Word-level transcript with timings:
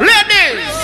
Ladies! 0.00 0.74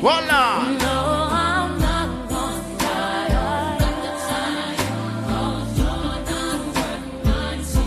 Voila! 0.00 0.64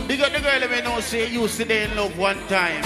Big 0.07 0.21
up 0.21 0.31
the 0.31 0.39
girl 0.39 0.59
let 0.59 0.69
me 0.69 0.81
know 0.81 0.99
say 0.99 1.27
you 1.31 1.41
used 1.41 1.57
to 1.57 1.83
in 1.83 1.95
love 1.95 2.15
one 2.19 2.37
time. 2.47 2.83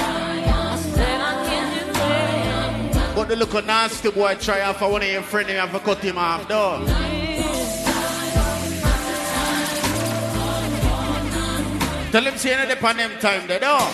But 3.16 3.28
the 3.28 3.36
look 3.36 3.54
of 3.54 3.66
nasty 3.66 4.12
boy 4.12 4.36
try 4.36 4.62
out 4.62 4.78
for 4.78 4.90
one 4.90 5.02
of 5.02 5.10
your 5.10 5.24
friends 5.24 5.50
and 5.50 5.58
have 5.58 5.84
cut 5.84 5.98
him 5.98 6.18
off 6.18 6.48
though. 6.48 7.19
Tell 12.12 12.24
him 12.24 12.38
say 12.38 12.54
another 12.54 12.74
upon 12.74 12.98
them 12.98 13.12
time 13.20 13.46
there 13.48 13.60
though. 13.60 13.88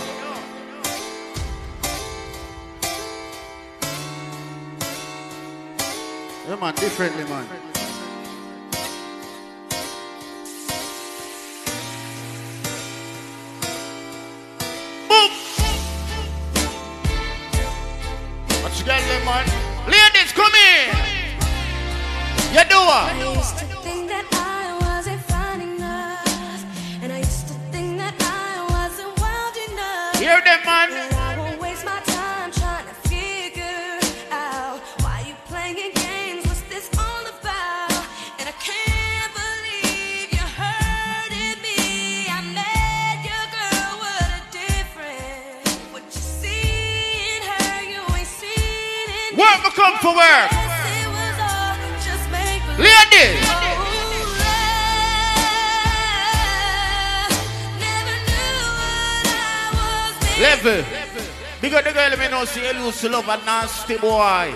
Yeah 6.48 6.56
man, 6.56 6.76
differently 6.76 7.26
man. 7.26 7.75
Hear 30.36 30.44
them 30.44 30.66
man? 30.66 31.05
Level. 60.66 60.84
Because 61.62 61.84
the 61.84 61.94
girl 61.94 62.18
me 62.18 62.28
know 62.30 62.44
say 62.46 62.74
you 62.74 62.86
used 62.86 63.02
to 63.02 63.10
love 63.10 63.28
a 63.30 63.38
nasty 63.46 63.98
boy. 63.98 64.52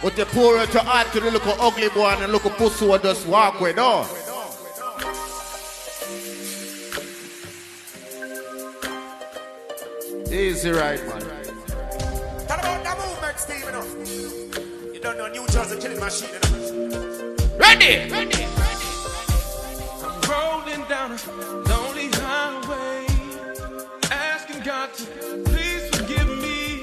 But 0.00 0.16
you 0.16 0.24
pour 0.26 0.56
out 0.58 0.72
your 0.72 0.84
heart 0.84 1.12
to 1.14 1.20
the 1.20 1.30
little 1.32 1.60
ugly 1.60 1.88
boy 1.88 2.10
and 2.10 2.22
the 2.22 2.28
little 2.28 2.50
pussy 2.50 2.86
will 2.86 2.98
just 2.98 3.26
walk 3.26 3.60
with 3.60 3.74
no. 3.74 4.06
Easy 10.30 10.70
right, 10.70 11.04
man. 11.08 11.20
Talk 12.46 12.60
about 12.60 12.84
that 12.84 12.98
movement, 12.98 13.38
Steve, 13.38 13.64
you 13.64 13.72
know. 13.72 14.92
You 14.92 15.00
don't 15.00 15.18
know 15.18 15.26
New 15.26 15.46
Jersey 15.48 15.80
killing 15.80 15.98
machine, 15.98 16.28
you 16.28 16.40
know. 16.40 17.36
Ready? 17.58 18.10
Ready? 18.12 18.46
I'm 20.04 20.20
rolling 20.30 20.88
down 20.88 21.12
a 21.12 21.18
God 24.66 24.92
to 24.94 25.04
please 25.44 25.88
forgive 25.96 26.26
me 26.42 26.82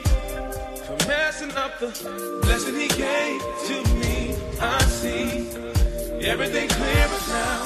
for 0.85 0.95
messing 1.05 1.51
up 1.51 1.77
the 1.81 1.87
blessing 2.41 2.75
He 2.79 2.87
gave 2.87 3.41
to 3.67 3.83
me. 3.95 4.37
I 4.61 4.81
see 4.83 5.49
everything 6.21 6.69
clearer 6.69 7.19
now. 7.27 7.63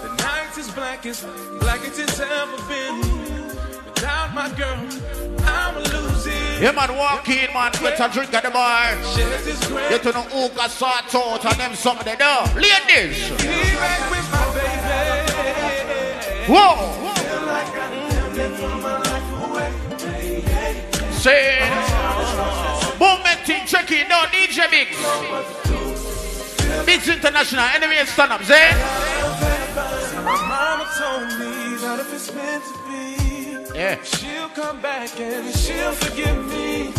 The 0.00 0.14
night 0.22 0.56
is 0.56 0.70
blackest, 0.70 1.26
blackest 1.58 1.98
it's 1.98 2.20
ever 2.20 2.56
been. 2.68 3.00
Without 3.84 4.32
my 4.32 4.48
girl, 4.50 4.78
I'm 5.42 5.74
losing. 5.90 6.62
Yeah, 6.62 6.70
man, 6.70 6.96
walk 6.96 7.28
in, 7.28 7.52
man. 7.52 7.72
Get 7.72 7.98
a 7.98 8.08
drink 8.12 8.32
at 8.34 8.44
the 8.44 8.50
bar. 8.50 8.94
Shares 9.16 9.44
his 9.44 9.66
grace. 9.66 9.88
Get 9.88 10.04
to 10.04 10.12
know 10.12 10.22
who 10.22 10.50
can 10.50 10.70
sort 10.70 11.12
out 11.16 11.44
and 11.44 11.58
them 11.58 11.74
something 11.74 12.04
there. 12.04 12.14
though. 12.16 12.44
Ladies. 12.54 13.28
Be 13.42 13.48
right 13.74 14.06
with 14.08 14.30
my 14.30 14.44
baby. 14.54 14.92
Whoa. 16.46 17.02
Say. 21.22 21.60
Momenting 22.98 23.64
check 23.64 23.88
it 23.92 24.08
now, 24.08 24.24
DJ 24.24 24.68
Mix. 24.72 24.90
Mix 26.84 27.06
International, 27.06 27.64
enemy 27.76 27.94
stand 28.06 28.32
up, 28.32 28.42
Zay. 28.42 28.72
Mama 30.24 30.84
told 30.98 31.28
me 31.38 31.76
that 31.76 32.00
if 32.00 32.12
it's 32.12 32.34
meant 32.34 32.64
to 32.64 32.74
be, 32.88 33.78
Yeah. 33.78 34.02
she'll 34.02 34.48
come 34.48 34.80
back 34.80 35.20
and 35.20 35.54
she'll 35.56 35.92
forgive 35.92 36.44
me. 36.46 36.92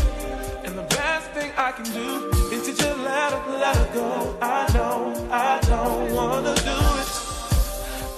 And 0.64 0.78
the 0.78 0.84
best 0.96 1.30
thing 1.32 1.52
I 1.58 1.74
can 1.74 1.84
do 1.92 2.30
is 2.50 2.66
to 2.68 2.74
just 2.74 2.98
let 3.00 3.34
her, 3.34 3.52
let 3.60 3.76
her 3.76 3.90
go. 3.94 4.38
I 4.42 4.72
know 4.74 5.28
I 5.34 5.60
don't 5.68 6.14
wanna 6.14 6.56
do. 6.56 6.93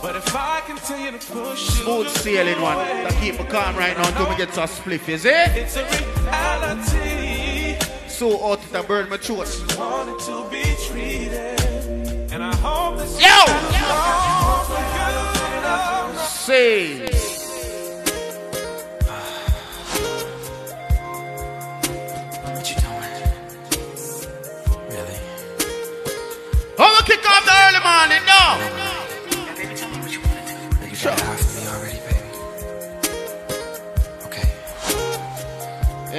But 0.06 0.18
if 0.18 0.36
I 0.36 0.62
continue 0.62 1.14
to 1.14 1.18
push 1.18 1.80
you, 1.80 1.84
Smooth 1.84 2.10
sailing 2.10 2.62
one. 2.62 2.78
That 2.78 3.18
keep 3.20 3.40
me 3.40 3.46
calm 3.46 3.76
right 3.76 3.98
now 3.98 4.08
until 4.08 4.30
we 4.30 4.36
get 4.36 4.54
to 4.54 4.62
a 4.62 4.68
spliff, 4.68 5.10
is 5.10 5.26
it? 5.26 5.50
it's 5.56 5.78
a 5.78 5.84
reality. 5.84 7.76
So 8.08 8.52
out 8.52 8.62
to 8.62 8.84
burn 8.84 9.10
my 9.10 9.18
throat. 9.18 9.48
Wanted 9.76 10.20
to 10.20 10.48
be 10.52 10.62
treated. 10.86 12.32
And 12.32 12.44
I 12.44 12.56
hope 12.58 13.00
this 13.00 13.20
Yo! 13.20 13.30
all 13.90 14.64
for 14.66 14.78
good. 16.14 16.28
Say. 16.28 17.00
What 22.54 22.70
you 22.70 22.76
doing? 22.86 23.16
Really? 24.88 25.20
Oh, 26.78 26.84
How 26.84 26.94
we 26.94 27.02
kick 27.08 27.26
off 27.28 27.44
the 27.44 27.54
early 27.66 27.82
morning 27.84 28.25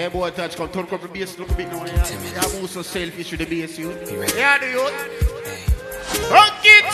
Hey 0.06 0.12
boy, 0.12 0.31
touch, 0.31 0.55
come 0.55 0.69
turn 0.69 0.87
up 0.93 1.03
the 1.03 1.09
bass, 1.09 1.37
look 1.37 1.50
a 1.50 1.55
bit 1.55 1.67
now. 1.67 1.84
Ten 1.84 1.97
Yeah, 1.97 2.19
minutes. 2.19 2.55
yeah 2.55 2.61
move 2.61 2.71
so 2.71 2.83
selfish 2.83 3.33
with 3.33 3.41
the 3.41 3.44
bass, 3.44 3.77
you. 3.77 3.89
Be 3.89 4.17
ready. 4.17 4.39
Yeah, 4.39 4.56
do 4.61 4.67
you? 4.67 4.87
Hey. 4.87 6.31
Rock 6.31 6.61
it! 6.62 6.84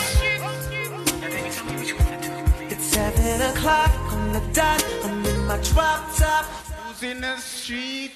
Yeah, 1.21 1.29
baby, 1.29 1.49
tell 1.51 1.65
me 1.65 1.75
what 1.75 1.87
you 1.87 1.95
wanna 1.95 2.19
do. 2.23 2.73
It's 2.73 2.83
seven 2.83 3.41
o'clock 3.51 3.91
on 4.13 4.33
the 4.33 4.39
dot. 4.51 4.83
I'm 5.03 5.23
in 5.23 5.45
my 5.45 5.57
drop 5.57 6.15
top. 6.15 6.45
Who's 6.45 7.03
in 7.03 7.21
the 7.21 7.37
street? 7.37 8.13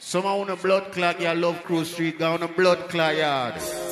Some 0.00 0.26
on 0.26 0.50
a 0.50 0.56
blood 0.56 0.90
clot, 0.90 1.20
yeah, 1.20 1.34
love 1.34 1.62
Cruise 1.62 1.92
Street, 1.92 2.18
go 2.18 2.32
on 2.32 2.42
a 2.42 2.48
blood 2.48 2.88
clot 2.88 3.16
yard. 3.16 3.54
What 3.54 3.87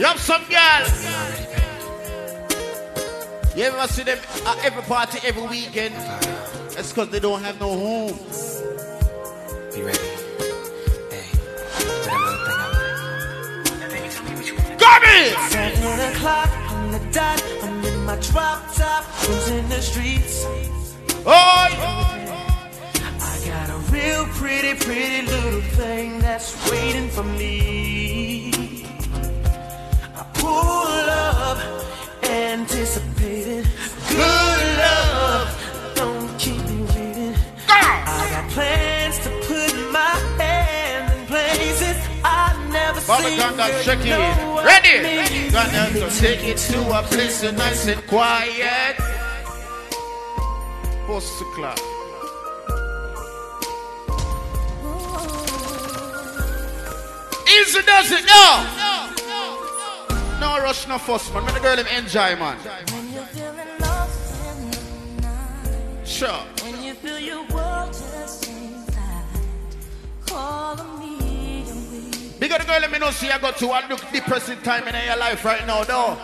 you 0.00 0.06
wanna 0.06 0.06
do. 0.06 0.06
You 0.06 0.06
have 0.06 0.20
some 0.20 0.44
girl. 0.48 0.82
You 1.02 1.12
already, 1.14 1.44
baby. 1.54 1.60
You 3.60 3.64
ever 3.64 3.88
see 3.88 4.02
them 4.04 4.18
at 4.46 4.64
every 4.64 4.82
party 4.82 5.18
every 5.26 5.42
weekend? 5.46 5.94
That's 6.74 6.92
because 6.92 7.10
they 7.10 7.20
don't 7.20 7.42
have 7.42 7.60
no 7.60 7.68
home. 7.68 8.18
Be 9.74 9.82
ready. 9.82 9.98
Hey. 11.10 11.26
That 12.06 12.18
little 12.18 12.44
thing 12.46 12.56
I 12.56 12.66
like. 12.72 12.86
Yeah, 13.80 13.88
baby, 13.88 14.08
tell 14.08 14.24
me 14.24 14.30
what 14.36 14.46
you 14.46 14.54
wanna 14.54 14.68
do. 14.70 14.76
Got 14.78 15.02
it! 15.04 15.36
Seven 15.50 16.00
o'clock 16.14 16.50
on 16.72 16.92
the 16.92 17.00
dot. 17.12 17.42
I'm 17.62 17.84
in 17.84 18.04
my 18.04 18.16
drop 18.16 18.74
top. 18.74 19.04
Who's 19.04 19.48
in 19.48 19.68
the 19.68 19.82
streets? 19.82 20.46
Oh, 21.26 21.32
I 21.32 21.68
got 23.44 23.68
a 23.68 23.76
real 23.92 24.24
pretty, 24.26 24.74
pretty 24.82 25.26
little 25.26 25.60
thing 25.60 26.20
that's 26.20 26.54
waiting 26.70 27.08
for 27.10 27.24
me. 27.24 28.69
I 30.52 30.62
pull 30.62 31.10
up, 31.10 31.58
anticipating 32.24 33.64
good 34.08 34.60
love. 34.82 35.92
Don't 35.94 36.38
keep 36.38 36.58
me 36.68 36.82
waiting. 36.82 37.34
I 37.68 38.28
got 38.30 38.50
plans 38.50 39.18
to 39.20 39.30
put 39.46 39.72
my 39.92 40.14
hand 40.38 41.12
in 41.20 41.26
places 41.26 41.96
I've 42.24 42.58
never 42.72 43.00
Baba 43.06 43.22
seen. 43.28 43.38
Ganga, 43.38 43.56
Girl, 43.68 43.82
check 43.82 43.98
you 44.04 44.12
it. 44.12 44.18
know 44.18 44.58
I 44.58 44.64
Ready? 44.64 45.02
mean. 45.02 45.52
Gonna 45.52 45.90
to 46.00 46.18
take 46.20 46.42
it 46.44 46.56
to 46.72 46.98
a 46.98 47.02
place 47.02 47.42
nice 47.42 47.86
and 47.88 48.04
quiet. 48.06 48.96
Pussy 51.06 51.44
clap. 51.54 51.78
Easy 57.48 57.82
does 57.82 58.12
it, 58.12 58.24
no. 58.26 59.09
No 60.40 60.58
rush, 60.58 60.88
no 60.88 60.98
fuss, 60.98 61.32
man. 61.32 61.44
Let 61.44 61.54
the 61.54 61.60
girl 61.60 61.76
him 61.76 61.86
enjoy, 61.86 62.34
man. 62.36 62.56
When 62.56 63.12
you're 63.12 63.22
feeling 63.24 63.78
lost 63.80 64.40
in 64.48 64.70
the 64.70 65.22
night, 65.22 66.06
Sure. 66.08 66.40
when 66.64 66.82
you 66.82 66.94
feel 66.94 67.18
your 67.18 67.44
world 67.48 67.92
just 67.92 68.48
right, 68.48 69.24
call 70.26 70.80
on 70.80 70.98
me 70.98 71.64
and 71.68 71.92
we 71.92 72.38
Big 72.38 72.52
up 72.52 72.60
the 72.60 72.66
girl, 72.66 72.80
let 72.80 72.90
me 72.90 72.98
know, 72.98 73.10
see 73.10 73.30
I 73.30 73.38
got 73.38 73.58
to 73.58 73.66
one 73.66 73.86
look 73.90 74.00
depressing 74.10 74.60
time 74.62 74.88
in 74.88 74.94
your 75.06 75.16
life 75.16 75.44
right 75.44 75.66
now, 75.66 75.84
though. 75.84 76.16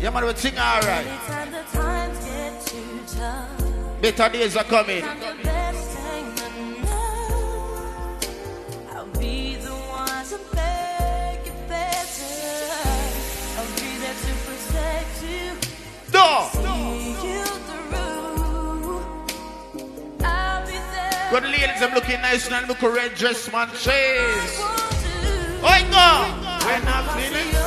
Yeah, 0.00 0.10
man, 0.10 0.24
we 0.26 0.34
sing 0.34 0.58
alright. 0.58 1.06
Anytime 1.06 1.52
the 1.52 1.62
times 1.72 2.18
get 2.26 2.66
too 2.66 3.00
tough, 3.16 4.02
Better 4.02 4.28
days 4.30 4.56
are 4.56 4.64
coming. 4.64 5.04
There. 21.34 21.40
Good 21.40 21.50
ladies, 21.50 21.82
I'm 21.82 21.94
looking 21.94 22.20
nice 22.20 22.46
and 22.46 22.54
I 22.54 22.64
look 22.66 22.82
a 22.82 22.90
red 22.90 23.14
dress, 23.14 23.50
man. 23.52 23.68
Chase. 23.70 24.58
Want 24.58 24.78
to 24.78 24.84
Oi, 25.66 25.82
go. 25.90 26.24
When 26.66 26.82
I'm 26.86 27.08
feeling 27.18 27.50
the 27.52 27.64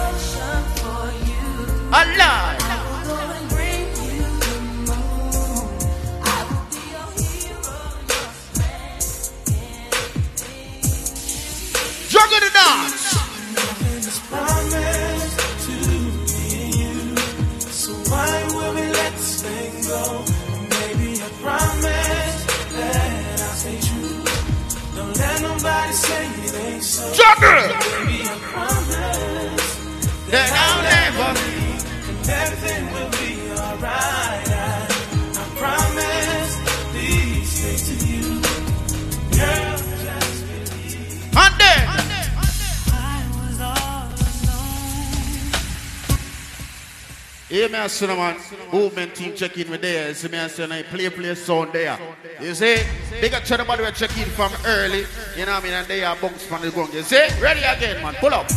Me, 47.77 47.88
son, 47.88 48.09
man. 48.18 48.38
Movement 48.74 49.13
team 49.13 49.35
check 49.35 49.56
in 49.57 49.69
with 49.69 49.81
there. 49.81 50.13
See 50.13 50.27
me, 50.29 50.47
son, 50.47 50.71
I 50.71 50.81
play, 50.81 51.09
play 51.09 51.35
sound 51.35 51.74
there. 51.74 52.00
You 52.41 52.56
see? 52.56 52.79
Big 53.21 53.33
up 53.33 53.44
to 53.44 53.57
the 53.57 53.63
we 53.63 53.91
check 53.91 54.18
in 54.18 54.27
from 54.29 54.51
early. 54.65 55.06
You 55.38 55.45
know 55.45 55.53
what 55.53 55.62
I 55.62 55.63
mean? 55.63 55.74
And 55.74 55.88
they 55.88 56.03
are 56.03 56.15
bunks 56.15 56.44
from 56.44 56.62
the 56.62 56.71
ground. 56.71 56.94
You 56.94 57.03
see? 57.03 57.27
Ready 57.39 57.62
again, 57.62 58.01
man. 58.01 58.15
Pull 58.15 58.33
up. 58.33 58.47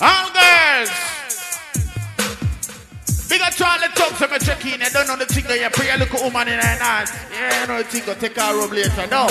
All 0.00 0.30
girls. 0.30 0.90
Big 3.28 3.42
up 3.42 3.54
to 3.54 3.66
all 3.66 3.80
the 3.80 3.88
thugs 3.94 4.18
that 4.20 4.30
me 4.30 4.38
check 4.38 4.64
in. 4.64 4.80
You 4.80 4.90
don't 4.90 5.08
know 5.08 5.16
the 5.16 5.26
thing 5.26 5.44
that 5.44 5.58
you 5.60 5.70
pray 5.70 5.90
a 5.90 5.96
little 5.98 6.22
woman 6.22 6.48
in 6.48 6.54
her 6.54 6.62
hand. 6.62 7.10
Yeah, 7.32 7.62
you 7.62 7.66
know 7.66 7.78
the 7.78 7.84
thing. 7.84 8.04
Go 8.06 8.14
take 8.14 8.36
her 8.36 8.54
room 8.54 8.70
later. 8.70 9.06
No. 9.08 9.26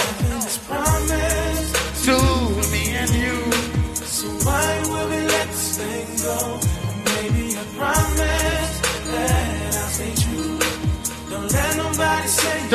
Promise 0.68 2.06
To 2.06 2.35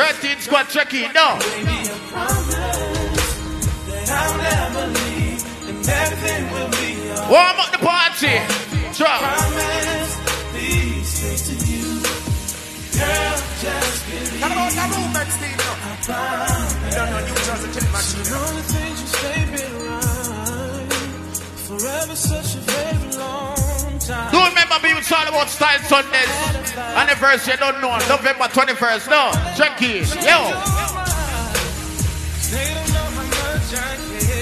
13 0.01 0.41
squad, 0.41 0.65
check 0.71 0.95
it 0.95 1.13
now. 1.13 1.35
Warm 7.29 7.61
up 7.61 7.71
the 7.71 7.79
party. 7.85 8.41
Drop. 8.97 9.21
Come 14.41 14.53
on, 14.57 14.73
come 14.73 14.93
on, 14.95 15.13
back 15.13 15.31
speed. 15.31 15.59
No, 16.97 17.05
no, 17.05 17.19
you 17.19 17.35
just 17.35 17.65
take 17.79 17.93
my 17.93 18.01
shit. 18.01 18.27
Forever 21.67 22.17
such 22.17 22.55
a 22.55 22.59
favorite. 22.59 23.10
Do 24.11 24.39
you 24.39 24.45
remember 24.49 24.75
people 24.83 25.03
talk 25.03 25.29
about 25.29 25.49
Style 25.49 25.79
Sundays 25.87 26.29
anniversary, 26.99 27.55
you 27.55 27.59
don't 27.61 27.81
know, 27.81 27.97
November 28.09 28.51
21st, 28.51 29.09
no, 29.09 29.31
in, 29.55 30.11
yo. 30.27 30.51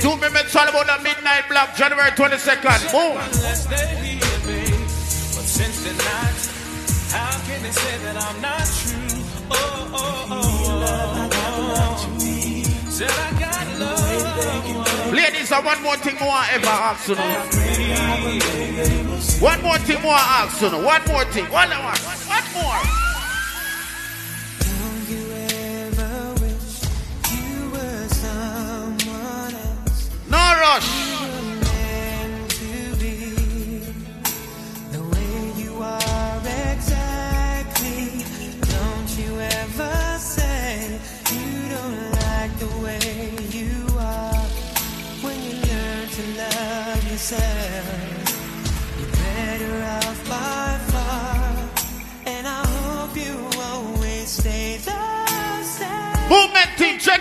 Do 0.00 0.14
remember 0.14 0.40
talk 0.48 0.70
about 0.70 0.86
the 0.86 1.02
Midnight 1.02 1.48
Block, 1.50 1.76
January 1.76 2.10
22nd, 2.12 2.92
boom. 2.92 3.20
true? 8.88 9.20
Oh, 9.50 9.90
oh, 9.92 10.26
oh. 10.30 10.68
Said 12.88 13.10
I 13.10 13.38
got 13.38 13.78
love. 13.78 14.87
Ladies, 15.18 15.50
uh, 15.50 15.60
one 15.62 15.82
more 15.82 15.96
thing 15.96 16.14
more 16.20 16.30
I 16.30 16.48
ever 16.52 16.66
ask 16.68 17.08
you 17.08 17.16
now. 17.16 17.42
One 19.40 19.62
more 19.62 19.78
thing 19.78 20.00
more 20.00 20.12
I 20.14 20.46
ask 20.46 20.62
you 20.62 20.70
now. 20.70 20.84
One 20.86 21.04
more 21.08 21.24
thing, 21.24 21.50
one 21.50 21.68
more, 21.70 21.96
one 22.28 22.44
more. 22.54 22.78
Don't 24.62 25.08
you 31.02 31.07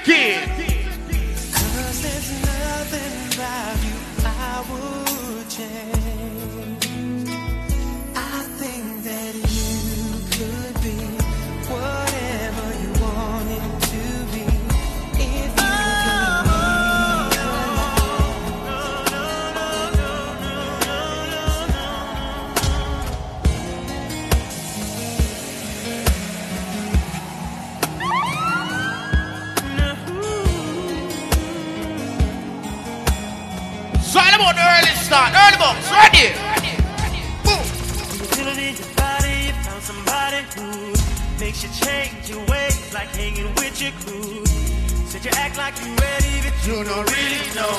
team, 0.07 0.56
you 45.27 45.33
act 45.35 45.57
like 45.57 45.75
you 45.83 45.89
ready, 46.07 46.35
but 46.45 46.55
you 46.67 46.75
don't 46.89 47.07
really 47.15 47.43
know. 47.57 47.75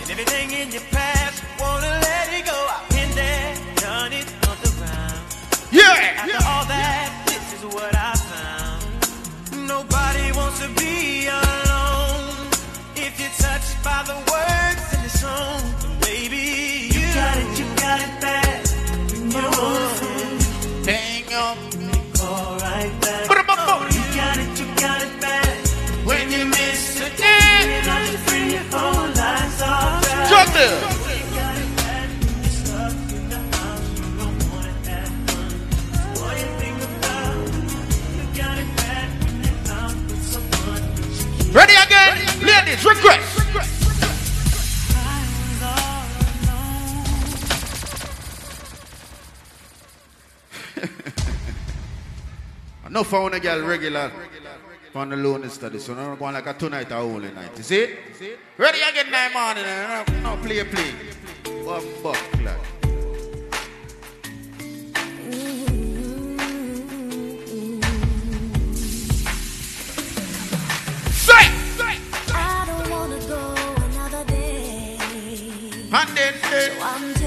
And 0.00 0.08
everything 0.14 0.48
in 0.60 0.72
your 0.72 0.86
past, 0.90 1.44
wanna 1.60 1.92
let 2.08 2.26
it 2.38 2.44
go. 2.46 2.58
I've 2.74 2.88
been 2.88 3.12
there, 3.14 3.54
done 3.76 4.12
it 4.12 4.28
on 4.48 4.56
the 4.64 4.72
ground. 4.78 5.24
Yeah. 5.70 6.20
After 6.22 6.40
all 6.50 6.64
that, 6.76 7.08
this 7.30 7.46
is 7.56 7.62
what 7.74 7.92
I 7.94 8.12
found. 8.32 8.82
Nobody 9.74 10.26
wants 10.38 10.58
to 10.64 10.68
be 10.80 11.26
alone. 11.26 12.48
If 12.96 13.12
you're 13.20 13.36
touched 13.46 13.76
by 13.88 14.00
the 14.10 14.18
words 14.32 14.84
in 14.96 15.00
the 15.06 15.12
song, 15.24 15.60
baby, 16.00 16.46
you, 16.94 17.04
got 17.20 17.36
it, 17.42 17.50
you 17.58 17.66
got 17.84 17.98
it 18.06 18.14
bad. 18.24 18.60
You 19.12 19.20
know 19.34 19.50
Hang 20.86 21.24
come. 21.24 21.71
Out 39.70 39.94
with 39.94 40.22
someone. 40.22 40.84
Ready 41.52 41.74
again? 41.74 42.16
Ladies, 42.44 42.84
request. 42.84 43.38
No 52.90 53.04
found 53.04 53.32
a 53.34 53.40
girl 53.40 53.62
regular 53.62 54.12
on 54.94 55.08
the 55.08 55.16
lonely 55.16 55.48
study, 55.48 55.78
so 55.78 55.94
I'm 55.94 56.18
going 56.18 56.34
like 56.34 56.46
a 56.46 56.54
tonight 56.54 56.90
or 56.92 56.96
only 56.96 57.30
night. 57.32 57.56
You 57.56 57.62
see? 57.62 57.88
Ready 58.58 58.78
again 58.80 59.10
nine 59.10 59.32
morning, 59.32 59.64
no, 59.64 60.04
no 60.22 60.36
play, 60.42 60.64
play. 60.64 60.92
One 61.64 61.84
buck, 62.02 62.18
lad. 62.42 62.60
Say! 71.10 71.48
I 72.34 72.64
don't 72.66 72.90
wanna 72.90 73.18
go 73.26 73.54
another 73.84 74.24
day. 74.24 74.98
And 75.92 76.08
then, 76.16 76.34
then, 76.50 76.70
I'm 76.82 77.21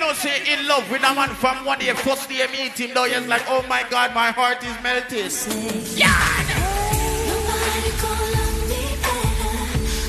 know 0.00 0.12
say 0.14 0.52
in 0.52 0.66
love 0.66 0.90
with 0.90 1.02
a 1.02 1.14
man 1.14 1.28
from 1.30 1.64
one 1.64 1.78
day, 1.78 1.92
first 1.94 2.28
day 2.28 2.46
meet 2.50 2.78
him 2.80 2.90
though, 2.94 3.04
he's 3.04 3.26
like, 3.26 3.42
oh 3.48 3.64
my 3.68 3.84
god, 3.90 4.14
my 4.14 4.30
heart 4.32 4.64
is 4.64 4.76
melted. 4.82 5.30
says. 5.30 5.50
Nobody 7.28 7.90
gonna 8.02 8.44
me 8.70 8.82
better. 9.04 9.28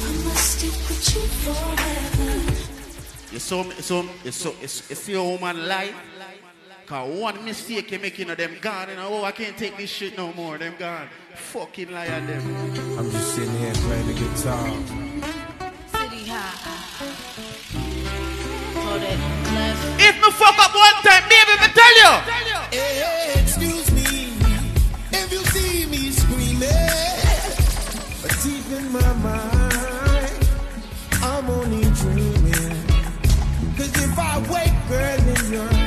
I 0.07 0.23
must 0.25 0.59
stick 0.59 0.75
with 0.87 1.15
you 1.15 1.21
forever. 1.43 3.33
You 3.33 3.39
saw 3.39 3.63
me, 3.63 3.71
so, 3.75 4.05
you 4.23 4.31
saw, 4.31 4.51
you 4.61 4.67
see- 4.67 4.85
you 4.89 4.95
see 4.95 5.13
a 5.13 5.23
woman 5.23 5.67
lie? 5.67 5.93
Cause 6.85 7.19
one 7.21 7.45
mistake 7.45 7.91
you 7.91 7.99
make, 7.99 8.17
you 8.19 8.25
know, 8.25 8.35
them 8.35 8.57
gone, 8.59 8.89
you 8.89 8.95
know, 8.95 9.07
oh, 9.09 9.23
I 9.23 9.31
can't 9.31 9.55
take 9.57 9.77
this 9.77 9.89
shit 9.89 10.17
no 10.17 10.33
more, 10.33 10.57
them 10.57 10.75
gone. 10.77 11.07
Fucking 11.35 11.91
liar, 11.91 12.19
them. 12.27 12.97
I'm 12.97 13.09
just 13.11 13.35
sitting 13.35 13.57
here 13.59 13.73
playing 13.73 14.07
the 14.07 14.13
guitar. 14.13 14.67
City 15.87 16.27
High. 16.29 16.80
If 19.99 20.15
me 20.21 20.29
fuck 20.31 20.57
up 20.59 20.73
one 20.73 20.97
time, 21.03 21.23
baby, 21.29 21.53
me 21.61 21.67
tell 21.79 21.95
you. 22.01 22.11
Hey, 22.71 23.41
excuse 23.41 23.91
me 23.91 24.33
if 25.11 25.31
you 25.31 25.43
see 25.53 25.85
me 25.87 26.11
screaming, 26.11 26.69
but 28.21 28.33
deep 28.43 28.65
in 28.77 28.91
my 28.91 29.13
mind, 29.27 30.47
I'm 31.21 31.49
only 31.49 31.83
dreaming. 32.01 32.77
Cause 33.77 33.93
if 34.05 34.17
I 34.19 34.37
wake, 34.51 34.77
girl, 34.89 35.19
and 35.33 35.49
you're 35.49 35.77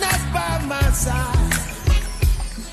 not 0.00 0.20
by 0.34 0.52
my 0.66 0.90
side, 0.92 1.54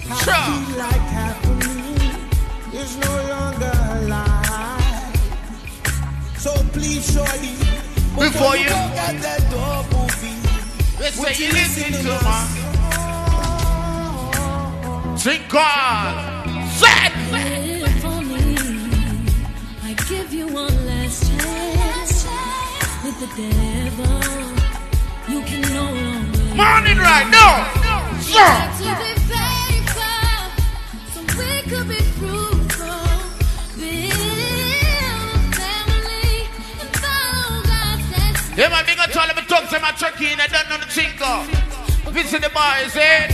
I 0.10 0.16
Sure. 0.24 0.44
feel 0.48 0.78
like 0.78 1.06
half 1.18 1.44
of 1.46 1.58
me 1.76 2.80
is 2.80 2.98
no 2.98 3.14
longer 3.34 3.72
alive. 4.00 5.18
So 6.38 6.52
please, 6.74 7.06
shorty, 7.14 7.56
Before 8.20 8.58
you- 8.58 8.70
walk 8.70 8.98
out 9.08 9.22
that 9.22 9.42
door, 9.52 9.86
movie. 11.02 11.22
Let's 11.22 11.38
say 11.38 11.46
you 11.46 11.52
listen 11.52 11.94
to 12.04 12.14
my 12.24 12.40
Drink 15.22 15.44
God. 15.50 16.14
Set. 16.72 17.12
If 17.34 18.06
only 18.06 18.56
I 19.84 19.94
give 20.10 20.34
you 20.34 20.48
one 20.48 20.86
last 20.86 21.28
chance 21.28 22.26
with 23.04 23.20
the 23.20 23.28
devil. 23.42 24.22
You 25.30 25.42
can 25.44 25.62
no 25.62 25.84
longer. 25.84 26.56
Morning 26.56 26.98
right 26.98 27.30
now. 27.30 27.68
Sure. 28.22 28.58
To 28.82 28.90
be 29.02 29.12
faithful, 29.30 30.40
so 31.14 31.20
we 31.38 31.52
could 31.70 31.88
be 31.88 32.02
fruitful. 32.18 33.04
Build 33.78 34.12
a 34.12 35.54
family 35.60 36.32
and 36.82 36.90
follow 36.98 37.62
God's 37.64 38.06
destiny. 39.98 40.30
Yeah, 40.30 40.32
man, 40.32 40.32
big 40.32 40.32
up 40.32 40.32
to 40.32 40.32
all 40.32 40.32
of 40.32 40.32
my 40.32 40.32
thugs 40.32 40.32
and 40.32 40.32
my 40.32 40.32
turkey 40.32 40.32
and 40.32 40.42
I 40.42 40.48
don't 40.48 40.70
know 40.70 40.78
the 40.78 40.90
chinko. 40.90 42.12
Visit 42.12 42.42
the 42.42 42.50
boys, 42.50 42.96
eh? 42.96 43.28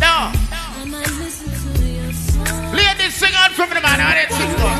No. 0.00 0.30
I 0.30 0.84
might 0.86 1.10
listen 1.18 1.50
to 1.50 1.82
your 1.82 2.12
song. 2.12 2.74
Ladies, 2.74 3.14
sing 3.14 3.34
out 3.34 3.52
from 3.52 3.70
the 3.70 3.80
man, 3.80 4.00
how 4.00 4.14
they 4.14 4.26
chinko. 4.30 4.70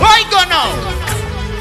Why 0.00 0.24
go 0.30 0.40
now? 0.48 0.70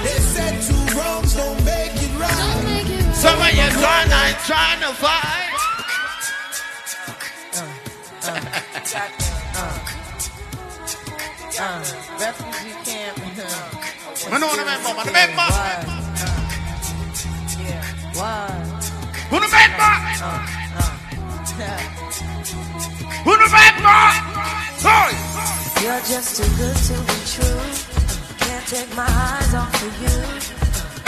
They 0.04 0.20
said 0.20 0.62
two 0.62 0.98
wrongs 0.98 1.36
don't 1.36 1.66
make 1.66 1.96
it 1.96 2.14
right. 2.20 2.36
Don't 2.38 2.66
make 2.66 2.90
it 2.90 3.06
right. 3.06 3.16
Some 3.16 3.40
of 3.40 3.52
you 3.52 3.70
trying, 3.80 4.12
I 4.12 4.34
trying 4.46 4.80
to 4.82 4.94
fight. 4.96 5.52
refugee 12.20 12.76
camp. 12.86 13.18
I 14.32 14.38
know 14.38 14.56
the 14.56 14.66
member, 14.66 14.94
man, 15.12 16.01
the 18.22 18.28
member. 18.28 18.52
Why? 18.52 18.54
Who 19.30 19.38
the 19.40 19.50
member? 19.50 19.94
Who 23.26 23.34
the 23.38 23.50
member? 23.50 24.02
Boy. 24.86 25.12
You're 25.82 26.04
just 26.06 26.38
too 26.38 26.50
good 26.58 26.78
to 26.90 26.96
be 27.10 27.18
true. 27.34 27.66
Can't 28.46 28.66
take 28.68 28.92
my 28.96 29.10
eyes 29.10 29.54
off 29.56 29.74
of 29.82 29.94
you. 30.04 30.18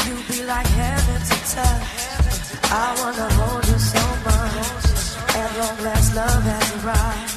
You 0.05 0.15
be 0.27 0.43
like 0.47 0.65
heaven 0.65 1.21
to 1.21 1.37
touch. 1.53 1.87
I 2.71 2.95
wanna 2.99 3.29
hold 3.37 3.65
you 3.67 3.79
so 3.79 4.03
much. 4.25 4.83
At 5.35 5.49
long 5.59 5.77
last, 5.83 6.15
love 6.15 6.43
has 6.43 6.69
arrived. 6.77 7.33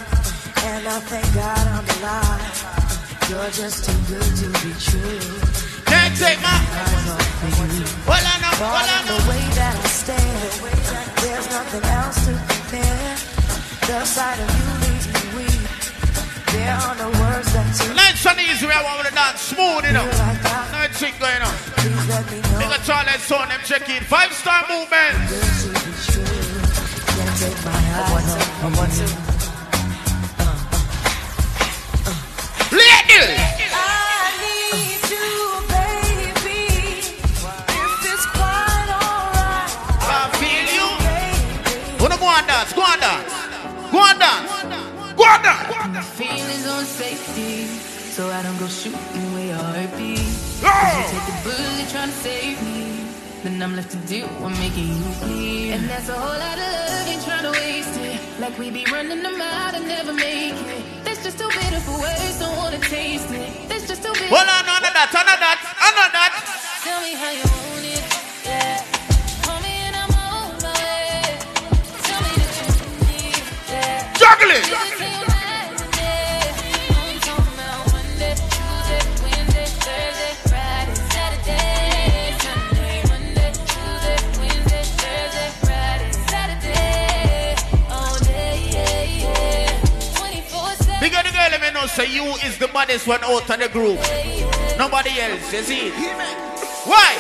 And 0.65 0.89
I 0.89 0.99
thank 1.01 1.29
God 1.35 1.65
I'm 1.77 1.87
alive. 1.99 2.57
You're 3.29 3.51
just 3.51 3.85
too 3.85 4.01
good 4.09 4.33
to 4.41 4.49
be 4.63 4.73
true. 4.81 5.21
Can't 5.85 6.17
take 6.17 6.41
my. 6.41 6.57
Eyes 6.57 7.09
off 7.11 7.43
of 7.45 7.75
you. 7.77 7.85
Well, 8.09 8.36
I 8.47 8.55
know, 8.55 8.63
well, 8.63 8.71
Born 8.71 8.87
I 8.87 9.01
in 9.01 9.07
the 9.11 9.19
way 9.27 9.43
that 9.59 9.75
I 9.75 9.89
stand, 9.91 10.39
there's 11.23 11.49
nothing 11.51 11.85
else 11.91 12.19
to 12.27 12.33
compare. 12.47 13.17
The 13.87 14.05
sight 14.05 14.39
of 14.39 14.51
you 14.55 14.67
leaves 14.87 15.07
me 15.11 15.23
weak. 15.35 15.67
There 16.55 16.75
are 16.75 16.95
no 16.97 17.11
words 17.11 17.53
that 17.53 17.75
to 17.75 17.95
Nice 17.95 18.27
and 18.27 18.39
easy, 18.41 18.67
I 18.67 18.83
want 18.83 19.07
to 19.07 19.15
dance 19.15 19.41
smooth, 19.41 19.85
you 19.85 19.93
know. 19.93 20.07
feel 20.07 20.19
like 20.23 20.43
No 20.73 20.87
thing 20.95 21.15
going 21.19 21.43
on. 21.43 21.55
Please 21.75 22.07
let 22.09 22.25
me 22.31 22.39
know 22.41 22.59
Big 22.59 22.71
up 22.71 22.83
to 22.87 22.93
all 22.95 23.05
that 23.05 23.21
son, 23.21 23.49
them 23.49 23.61
check 23.65 23.89
in. 23.91 24.03
Five 24.05 24.33
star 24.33 24.63
movement. 24.71 25.29
this 25.29 25.67
to. 26.15 26.23
Can't 26.23 27.35
take 27.39 27.59
my 27.67 27.75
eyes 27.99 28.31
off 28.31 28.65
of 28.65 28.79
you. 28.99 29.07
Ladies. 32.79 33.46
Dance? 42.75 43.33
Go 43.91 43.99
on 43.99 44.19
dance. 44.19 44.53
Go 45.17 45.25
on 45.25 45.43
dance. 45.43 45.69
Go 45.69 45.75
on 45.75 45.93
dance. 45.93 46.11
Feelings 46.11 46.67
on 46.67 46.85
safety, 46.85 47.67
so 48.11 48.29
I 48.31 48.43
don't 48.43 48.59
go 48.59 48.67
shooting 48.67 49.33
where 49.35 49.47
your 49.47 49.57
heartbeat. 49.57 50.21
Oh. 50.63 51.07
Take 51.11 51.27
the 51.27 51.37
bullet 51.45 51.89
trying 51.91 52.11
to 52.11 52.17
save 52.17 52.63
me. 52.63 53.05
Then 53.43 53.63
I'm 53.63 53.77
left 53.77 53.91
to 53.93 53.99
deal 54.09 54.27
with 54.43 54.59
making 54.59 54.89
you 54.89 55.05
bleed. 55.23 55.73
And 55.73 55.89
that's 55.89 56.09
a 56.09 56.15
whole 56.15 56.39
lot 56.39 56.59
of 56.59 56.67
love, 56.67 57.07
ain't 57.07 57.23
trying 57.23 57.45
to 57.45 57.53
waste 57.53 57.97
it. 58.01 58.41
Like 58.41 58.59
we 58.59 58.71
be 58.71 58.85
running 58.91 59.23
them 59.23 59.41
out 59.41 59.75
and 59.75 59.87
never 59.87 60.13
make 60.13 60.55
it. 60.55 61.05
That's 61.05 61.23
just 61.23 61.39
too 61.39 61.49
bitter 61.49 61.81
for 61.81 62.01
words, 62.01 62.39
don't 62.41 62.57
wanna 62.57 62.79
taste 62.79 63.31
it. 63.31 63.69
That's 63.69 63.87
just 63.87 64.03
too 64.03 64.13
bitter. 64.13 64.35
Hold 64.35 64.49
on, 64.49 64.67
on 64.67 64.83
that, 64.83 65.15
on 65.15 65.27
that, 65.27 65.59
on 65.79 66.11
that. 66.11 66.33
Tell 66.83 67.01
me 67.03 67.15
how 67.15 67.31
you 67.31 67.47
want 67.47 67.87
it, 67.87 68.03
24/7. 74.47 74.77
Big 91.01 91.13
the 91.13 91.31
girl, 91.33 91.49
let 91.51 91.61
me 91.61 91.71
know, 91.73 91.87
say 91.87 92.07
you 92.07 92.25
is 92.47 92.57
the 92.59 92.69
baddest 92.69 93.07
one 93.07 93.23
out 93.25 93.51
of 93.51 93.59
the 93.59 93.69
group. 93.69 93.99
Nobody 94.79 95.21
else, 95.21 95.53
you 95.53 95.63
see? 95.63 95.91
Why? 96.85 97.15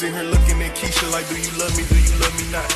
Sitting 0.00 0.14
here 0.14 0.24
looking 0.24 0.62
at 0.62 0.74
Keisha 0.74 1.12
like, 1.12 1.28
do 1.28 1.36
you 1.36 1.52
love 1.60 1.76
me? 1.76 1.84
Do 1.84 1.96
you 2.00 2.16
love 2.24 2.34
me 2.40 2.46
not? 2.50 2.70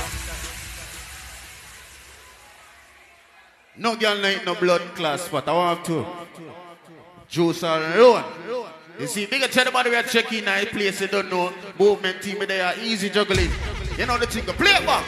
No 3.79 3.97
girl 3.97 4.27
ain't 4.27 4.45
no 4.45 4.55
blood 4.55 4.83
class, 4.95 5.27
but 5.31 5.49
I 5.49 5.53
want 5.53 5.85
to. 5.87 6.05
Juice 7.27 7.63
alone. 7.63 8.25
You 9.01 9.07
see, 9.07 9.25
bigger 9.25 9.49
tell 9.49 9.67
about 9.67 9.87
we 9.87 9.97
are 9.97 10.03
checking 10.03 10.45
now, 10.45 10.63
place 10.65 11.01
you 11.01 11.09
don't 11.09 11.31
know. 11.31 11.51
Movement 11.79 12.21
team 12.21 12.45
they 12.47 12.61
are 12.61 12.75
easy 12.83 13.09
juggling. 13.09 13.51
You 13.97 14.05
know 14.05 14.19
the 14.19 14.27
thing, 14.27 14.45
play 14.45 14.73
it 14.73 14.85
back. 14.85 15.05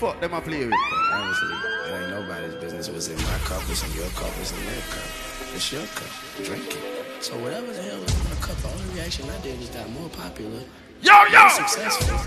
Fuck 0.00 0.20
them 0.20 0.32
I 0.32 0.40
play 0.40 0.64
with. 0.64 0.74
Honestly, 1.12 1.48
it 1.52 2.00
ain't 2.00 2.10
nobody's 2.10 2.54
business. 2.54 2.88
What's 2.88 3.08
in 3.08 3.16
my 3.16 3.38
cup, 3.44 3.60
what's 3.68 3.84
in 3.84 3.92
your 3.92 4.08
cup, 4.10 4.32
what's 4.38 4.52
in 4.52 4.64
their 4.64 4.80
cup. 4.88 5.54
It's 5.54 5.70
your 5.70 5.86
cup. 5.88 6.08
Drink 6.42 6.76
it. 6.76 7.03
So 7.24 7.32
whatever 7.40 7.72
the 7.72 7.80
hell 7.80 7.98
was 8.04 8.12
in 8.12 8.28
my 8.28 8.36
cup, 8.36 8.52
the 8.60 8.68
only 8.68 9.00
reaction 9.00 9.24
I 9.30 9.40
did 9.40 9.58
was 9.58 9.70
got 9.70 9.88
more 9.96 10.10
popular. 10.10 10.60
Yo, 11.00 11.16
yo! 11.32 11.40
more 11.40 11.56
successful. 11.56 12.20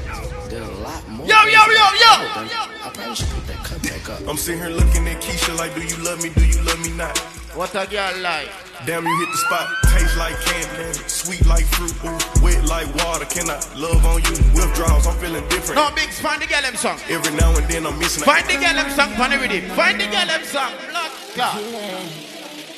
Did 0.50 0.64
a 0.66 0.74
lot 0.82 1.08
more. 1.08 1.22
Yo, 1.22 1.38
yo, 1.46 1.62
yo, 1.70 1.86
yo! 2.02 2.14
I 2.18 2.34
could've 2.34 2.50
done. 2.50 2.70
I 2.82 2.90
probably 2.90 3.14
should 3.14 3.30
pick 3.30 3.46
that 3.46 3.62
cup 3.62 3.82
back 3.86 4.10
up. 4.10 4.26
I'm 4.26 4.38
sitting 4.42 4.58
here 4.58 4.74
looking 4.74 5.06
at 5.06 5.22
Keisha 5.22 5.54
like, 5.54 5.78
do 5.78 5.86
you 5.86 6.02
love 6.02 6.18
me? 6.26 6.34
Do 6.34 6.42
you 6.42 6.58
love 6.66 6.82
me 6.82 6.90
not? 6.98 7.14
What 7.54 7.78
a 7.78 7.86
girl 7.86 8.10
like? 8.26 8.50
Damn, 8.90 9.06
you 9.06 9.14
hit 9.22 9.30
the 9.30 9.38
spot. 9.38 9.70
Taste 9.94 10.18
like 10.18 10.34
candy, 10.50 10.90
sweet 11.06 11.46
like 11.46 11.70
fruit, 11.78 11.94
ooh, 12.02 12.18
wet 12.42 12.66
like 12.66 12.90
water. 13.06 13.30
Can 13.30 13.54
I 13.54 13.62
love 13.78 14.02
on 14.02 14.26
you? 14.26 14.34
Withdrawals, 14.58 15.06
I'm 15.06 15.14
feeling 15.22 15.46
different. 15.54 15.78
No, 15.78 15.94
Biggs, 15.94 16.18
find 16.18 16.42
the 16.42 16.50
girl 16.50 16.66
them 16.66 16.74
song. 16.74 16.98
Every 17.06 17.38
now 17.38 17.54
and 17.54 17.70
then 17.70 17.86
I'm 17.86 18.00
missing. 18.02 18.26
Find 18.26 18.50
the 18.50 18.58
girl 18.58 18.74
them 18.74 18.90
song, 18.98 19.14
find 19.14 19.30
the 19.30 19.38
rhythm. 19.38 19.70
Find 19.78 20.02
the 20.02 20.10
girl 20.10 20.26
them 20.26 20.42
song. 20.42 20.74
Blood 20.90 21.14
clot. 21.38 21.62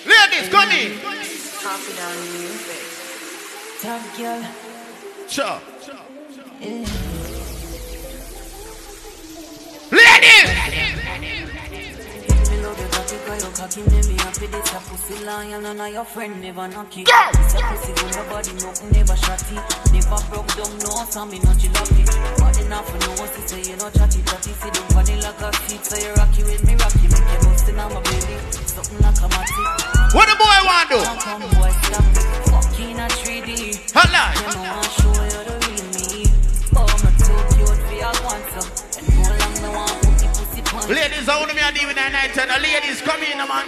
Ladies, 0.03 0.51
come 0.51 0.67
in. 0.75 1.18
Top 3.81 4.01
girl. 4.17 4.43
Sure. 5.27 5.59
eh. 6.61 6.85
Ladies! 9.91 10.88
Me 13.29 13.35
love 13.35 13.45
your 13.45 13.51
cocky, 13.53 13.81
cause 13.83 13.85
your 13.85 13.85
cocky 13.85 13.95
make 13.95 14.07
me 14.09 14.15
happy. 14.17 14.47
This 14.47 14.73
a 14.73 14.79
pussy 14.89 15.23
lion, 15.23 15.61
none 15.61 15.79
of 15.79 15.93
your 15.93 16.03
friend 16.03 16.41
never 16.41 16.67
knock 16.67 16.97
it. 16.97 17.05
Go! 17.05 17.13
This 17.37 17.53
a 17.53 17.61
pussy 17.61 17.93
good, 17.93 18.15
nobody 18.17 18.53
nothing 18.57 18.89
never 18.89 19.13
shotty. 19.13 19.57
Never 19.93 20.19
broke 20.33 20.49
down, 20.57 20.73
no, 20.81 21.05
so 21.05 21.25
me 21.29 21.37
not 21.45 21.61
you 21.61 21.69
lucky. 21.69 22.09
Body 22.41 22.63
not 22.69 22.89
for 22.89 22.97
no 23.05 23.21
one, 23.21 23.29
say 23.45 23.61
you 23.69 23.77
know 23.77 23.89
chatty 23.93 24.25
chatty. 24.25 24.49
See 24.49 24.69
the 24.73 24.81
body 24.93 25.15
like 25.21 25.41
a 25.45 25.53
seat, 25.69 25.85
so 25.85 25.95
you 26.01 26.13
rocky 26.17 26.41
with 26.41 26.65
me, 26.65 26.73
rocky. 26.73 27.05
Make 27.05 27.29
you 27.29 27.39
bustin' 27.45 27.77
on 27.77 27.93
my 27.93 28.01
baby, 28.01 28.33
something 28.65 28.97
like 28.97 29.21
a 29.21 29.27
matty. 29.29 29.63
What 30.09 30.25
the 30.25 30.33
boy 30.33 30.57
want 30.65 30.89
do? 30.89 30.97
Come, 30.97 31.21
come, 31.21 31.45
boy, 31.53 31.69
stop 31.85 32.09
it. 32.09 32.25
Fucking 32.49 32.97
ladies 42.61 43.01
come 43.01 43.23
in, 43.23 43.37
man. 43.37 43.67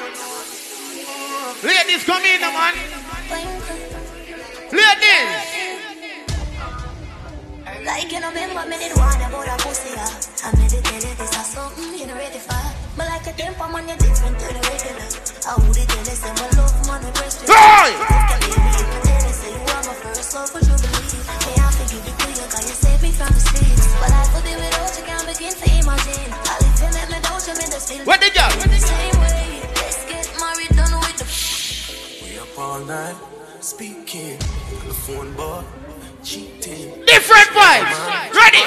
Ladies, 1.63 2.04
come 2.04 2.23
in, 2.23 2.41
man. 2.41 2.73
Ladies! 4.71 5.32
Like 7.86 8.12
you 8.12 8.19
know, 8.19 8.30
remember 8.30 8.69
me 8.69 8.77
did 8.77 8.95
want 8.97 9.17
about 9.17 9.47
a 9.47 9.56
pussy, 9.63 9.89
yeah. 9.95 10.06
I 10.45 10.54
made 10.58 10.73
it 10.73 10.84
tell 10.84 11.01
you 11.01 11.15
this 11.17 11.34
is 11.34 11.47
something 11.49 11.84
mm, 11.84 11.99
you 11.99 12.06
know 12.08 12.15
ready 12.15 12.38
for. 12.38 12.62
But 12.97 13.08
like 13.10 13.25
a 13.25 13.34
temper 13.34 13.67
man, 13.73 13.89
you 13.89 13.97
different 13.97 14.38
to 14.38 14.47
the 14.54 14.62
regular. 14.69 15.08
I 15.49 15.58
would 15.58 15.77
it 15.77 15.89
tell 15.89 16.06
you, 16.06 16.17
say 16.17 16.34
my 16.36 16.45
love 16.62 16.77
man, 16.86 17.01
we 17.01 17.12
press 17.17 17.41
you. 17.41 17.49
Hey! 17.49 17.97
Baby, 18.38 18.54
if 18.54 18.86
I 18.86 19.01
tell 19.01 19.21
you, 19.25 19.34
say 19.34 19.49
you 19.49 19.65
are 19.65 19.82
my 19.82 19.93
first 19.97 20.30
love, 20.36 20.54
would 20.54 20.62
you 20.62 20.77
believe? 20.77 21.25
Hey, 21.41 21.58
I 21.58 21.67
forgive 21.73 22.06
you, 22.06 22.47
cause 22.54 22.65
you 22.69 22.75
saved 22.77 23.01
me 23.01 23.12
from 23.17 23.34
the 23.34 23.41
streets. 23.49 23.86
But 23.97 24.12
I 24.13 24.23
could 24.30 24.43
be 24.45 24.54
without 24.54 24.93
you, 24.93 25.04
can't 25.10 25.25
begin 25.25 25.54
to 25.58 25.67
imagine. 25.82 26.30
I'll 26.38 26.61
What 27.51 28.21
the 28.21 28.31
girl? 28.31 28.49
Same 28.79 29.19
way, 29.19 29.59
let's 29.75 30.07
get 30.07 30.23
married, 30.39 30.71
done 30.71 30.95
with 31.03 31.19
the 31.19 31.27
We 32.23 32.39
up 32.39 32.57
all 32.57 32.79
night, 32.85 33.15
speaking 33.59 34.39
on 34.79 34.87
the 34.87 34.93
phone, 34.93 35.33
boy, 35.35 35.61
cheating. 36.23 37.03
Different 37.03 37.49
vibes. 37.51 37.91
Ready? 38.31 38.63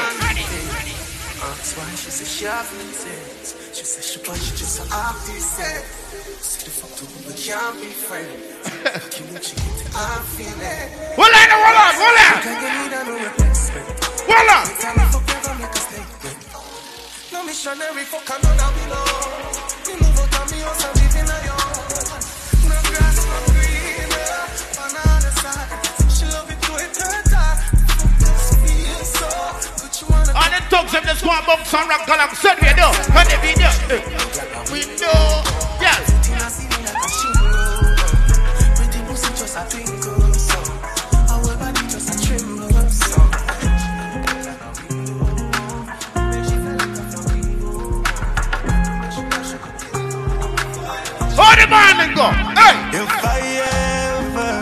That's 1.40 1.72
why 1.78 1.88
she 1.96 2.10
said 2.10 2.26
she 2.26 2.44
have 2.44 2.66
sense. 2.66 3.56
She 3.72 3.84
said 3.84 4.04
she 4.04 4.18
but 4.20 4.36
she 4.36 4.52
just 4.52 4.80
a 4.80 4.94
opposite. 4.94 5.84
See 6.44 6.64
the 6.66 6.70
fuck 6.70 6.92
to 7.00 7.04
we 7.24 7.32
can't 7.40 7.80
be 7.80 7.88
friends. 7.88 8.68
Can 9.08 9.32
you 9.32 9.38
check 9.40 9.64
it? 9.64 9.96
I'm 9.96 10.20
feeling. 10.36 10.92
Hold 11.16 11.32
on, 11.32 11.48
hold 11.56 11.80
on, 11.80 11.94
hold 12.04 12.20
on. 12.20 12.36
Can't 12.44 12.60
get 12.60 12.84
me 12.84 12.92
down 12.92 13.06
no 13.08 13.16
replacement. 13.16 13.88
Hold 14.28 14.48
on. 14.52 14.68
Missionary 17.46 18.04
I 18.30 18.36
know 18.42 18.54
that 18.56 18.70
we. 18.74 18.84
Me 19.86 19.94
move 20.00 20.16
me 20.50 20.58
house 20.64 20.84
and 20.84 20.94
live 20.96 21.16
in 21.20 21.28
a 21.28 21.38
yard. 21.44 21.76
No 22.68 22.76
grass, 22.88 23.18
no 23.28 23.36
green. 23.52 24.12
On 24.80 25.20
the 25.20 25.32
side, 25.40 25.68
she 26.10 26.24
love 26.32 26.50
it 26.50 26.60
to 26.62 26.72
it 26.80 26.96
her. 27.00 27.54
The 30.54 30.60
thugs 30.70 30.94
of 30.94 31.02
the 31.02 31.14
squad 31.14 31.46
box 31.46 31.74
and 31.74 31.88
rock 31.88 32.06
along, 32.08 32.34
said 32.34 32.56
we 32.60 32.68
do. 32.74 32.88
When 33.12 33.26
the 33.26 33.36
video, 33.42 33.70
we 34.72 34.80
know. 35.00 35.43
Go. 52.14 52.26
Hey, 52.60 52.74
If 53.00 53.10
I 53.36 53.40
ever 53.74 54.52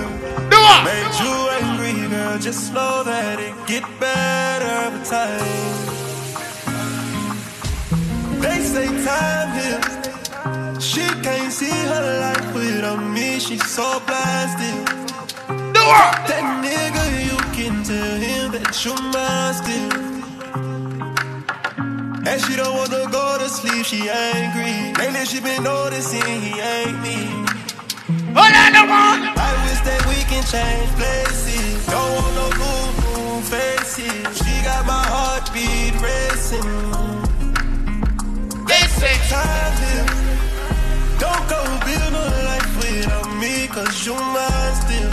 do 0.51 0.57
what? 0.67 0.81
made 0.85 1.15
you 1.23 1.35
angry, 1.61 2.09
girl, 2.09 2.38
just 2.38 2.73
know 2.73 3.03
that 3.05 3.38
it 3.38 3.55
get 3.67 3.85
better 4.01 4.91
with 4.93 5.09
time. 5.09 5.61
They 8.41 8.59
say 8.73 8.87
time 9.05 9.49
heals. 9.59 10.85
She 10.85 11.05
can't 11.23 11.53
see 11.53 11.71
her 11.71 12.21
life 12.25 12.55
without 12.55 13.03
me. 13.15 13.38
She's 13.38 13.65
so 13.71 14.01
blasted. 14.07 14.87
Do 15.49 15.81
what? 15.93 16.12
That 16.29 16.45
nigga, 16.65 17.05
you 17.29 17.37
can 17.57 17.85
tell 17.85 18.17
him 18.27 18.53
that 18.53 18.85
you're 18.85 19.01
mine 19.15 19.55
still. 19.55 20.12
And 22.24 22.40
she 22.42 22.54
don't 22.54 22.76
wanna 22.76 23.11
go 23.11 23.38
to 23.38 23.48
sleep, 23.48 23.85
she 23.85 24.08
angry. 24.08 24.94
Lately 24.94 25.24
she 25.26 25.40
been 25.40 25.64
noticing 25.64 26.40
he 26.40 26.54
ain't 26.61 27.02
me. 27.02 27.18
Hold 28.37 28.54
on, 28.62 28.70
the 28.78 28.85
one. 28.87 29.22
I 29.35 29.50
wish 29.66 29.80
that 29.88 30.02
we 30.06 30.22
can 30.30 30.44
change 30.46 30.88
places. 30.94 31.85
Don't 31.87 32.12
want 32.14 32.35
no 32.38 32.46
boom 32.61 32.90
boom 33.02 33.42
faces. 33.42 34.22
She 34.38 34.54
got 34.62 34.87
my 34.87 35.02
heartbeat 35.14 35.94
racing. 36.00 36.70
They 38.70 38.85
say, 38.98 39.14
Time 39.28 39.74
heals. 39.82 40.22
Don't 41.18 41.44
go 41.50 41.61
build 41.85 42.12
no 42.14 42.24
life 42.46 42.70
without 42.78 43.28
me, 43.42 43.66
cause 43.66 44.06
you're 44.06 44.14
mine 44.14 44.74
still. 44.78 45.11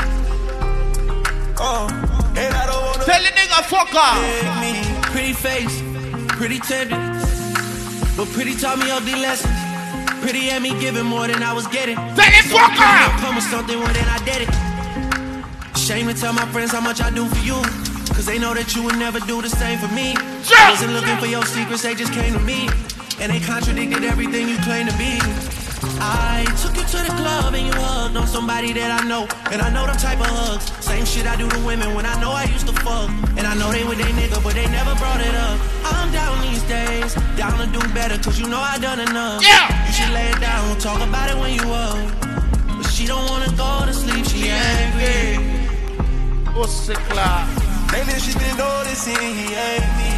Oh, 1.58 1.90
and 2.38 2.54
I 2.54 2.66
don't 2.70 2.84
wanna 2.86 3.04
tell 3.04 3.22
the 3.22 3.34
nigga 3.34 3.64
fuck 3.66 3.94
off. 3.96 4.18
Pretty 5.12 5.34
face, 5.34 5.82
pretty 6.40 6.60
tender. 6.60 6.96
But 8.16 8.30
pretty 8.32 8.56
taught 8.56 8.80
me 8.80 8.90
ugly 8.90 9.12
lessons. 9.12 9.52
Pretty 10.24 10.48
had 10.48 10.62
me 10.62 10.72
giving 10.80 11.04
more 11.04 11.28
than 11.28 11.44
I 11.44 11.52
was 11.52 11.68
getting. 11.68 11.98
Tell 12.16 12.32
him 12.32 12.46
fuck. 12.48 12.72
Come 13.20 13.36
with 13.36 13.44
something 13.44 13.76
more 13.76 13.92
than 13.92 14.08
I 14.08 14.24
did 14.24 14.48
it. 14.48 15.78
Shame 15.78 16.08
to 16.08 16.14
tell 16.14 16.32
my 16.32 16.46
friends 16.54 16.72
how 16.72 16.80
much 16.80 17.02
I 17.02 17.12
do 17.12 17.28
for 17.28 17.44
you. 17.44 17.60
Cause 18.16 18.26
they 18.26 18.40
know 18.40 18.54
that 18.54 18.74
you 18.74 18.84
would 18.84 18.98
never 18.98 19.20
do 19.20 19.42
the 19.42 19.50
same 19.50 19.80
for 19.80 19.94
me. 19.94 20.16
I 20.16 20.72
wasn't 20.72 20.94
looking 20.94 21.18
for 21.18 21.28
your 21.28 21.44
secrets, 21.44 21.84
they 21.84 21.94
just 21.94 22.14
came 22.14 22.32
to 22.32 22.40
me. 22.40 22.70
And 23.20 23.34
they 23.34 23.42
contradicted 23.42 24.06
everything 24.06 24.48
you 24.48 24.58
claim 24.64 24.88
to 24.88 24.96
be. 24.96 25.20
I 26.02 26.44
took 26.62 26.76
you 26.76 26.84
to 26.84 27.00
the 27.08 27.14
club 27.16 27.54
and 27.54 27.66
you 27.66 27.74
hugged 27.74 28.18
on 28.18 28.28
somebody 28.28 28.74
that 28.74 28.92
I 29.02 29.08
know. 29.08 29.28
And 29.52 29.62
I 29.62 29.70
know 29.70 29.86
them 29.88 29.98
type 29.98 30.20
of 30.20 30.28
hugs. 30.28 30.66
Same 30.84 31.06
shit 31.06 31.26
I 31.26 31.36
do 31.36 31.48
to 31.48 31.60
women 31.66 31.96
when 31.96 32.06
I 32.06 32.20
know 32.20 32.32
I 32.32 32.44
used 32.46 32.68
to 32.68 32.74
fuck. 32.74 33.10
And 33.38 33.48
I 33.48 33.56
know 33.56 33.72
they 33.72 33.84
with 33.84 33.98
they 33.98 34.12
nigga, 34.12 34.44
but 34.44 34.54
they 34.54 34.68
never 34.68 34.94
brought 34.96 35.22
it 35.22 35.36
up. 35.36 35.58
I'm 35.86 36.12
down 36.12 36.42
these 36.42 36.64
days, 36.64 37.16
down 37.38 37.58
to 37.60 37.68
do 37.72 37.80
better, 37.94 38.18
cause 38.22 38.40
you 38.40 38.48
know 38.48 38.60
I 38.60 38.78
done 38.80 39.00
enough. 39.00 39.42
Yeah! 39.44 39.72
You 39.88 39.94
should 39.94 40.14
lay 40.14 40.28
it 40.28 40.40
down, 40.40 40.78
talk 40.80 41.02
about 41.02 41.30
it 41.30 41.38
when 41.38 41.54
you 41.54 41.66
up. 41.72 41.98
But 42.78 42.90
she 42.92 43.06
don't 43.06 43.26
wanna 43.30 43.52
go 43.56 43.86
to 43.86 43.94
sleep, 43.94 44.26
she 44.26 44.50
angry. 44.50 45.40
Pussy 46.54 46.94
clap. 47.08 47.48
Lately 47.94 48.20
she 48.20 48.38
been 48.38 48.58
noticing 48.58 49.16
he 49.16 49.56
ain't 49.56 49.98
me. 49.98 50.09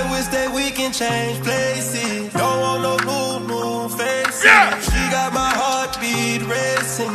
I 0.00 0.10
wish 0.12 0.28
that 0.28 0.54
we 0.54 0.70
can 0.70 0.92
change 0.92 1.42
places. 1.44 2.32
Don't 2.32 2.60
want 2.60 2.82
no 2.82 2.96
new, 3.04 3.46
new 3.46 3.88
faces. 3.90 4.44
Yeah. 4.44 4.80
She 4.80 5.02
got 5.12 5.34
my 5.34 5.52
heartbeat 5.52 6.40
racing. 6.48 7.12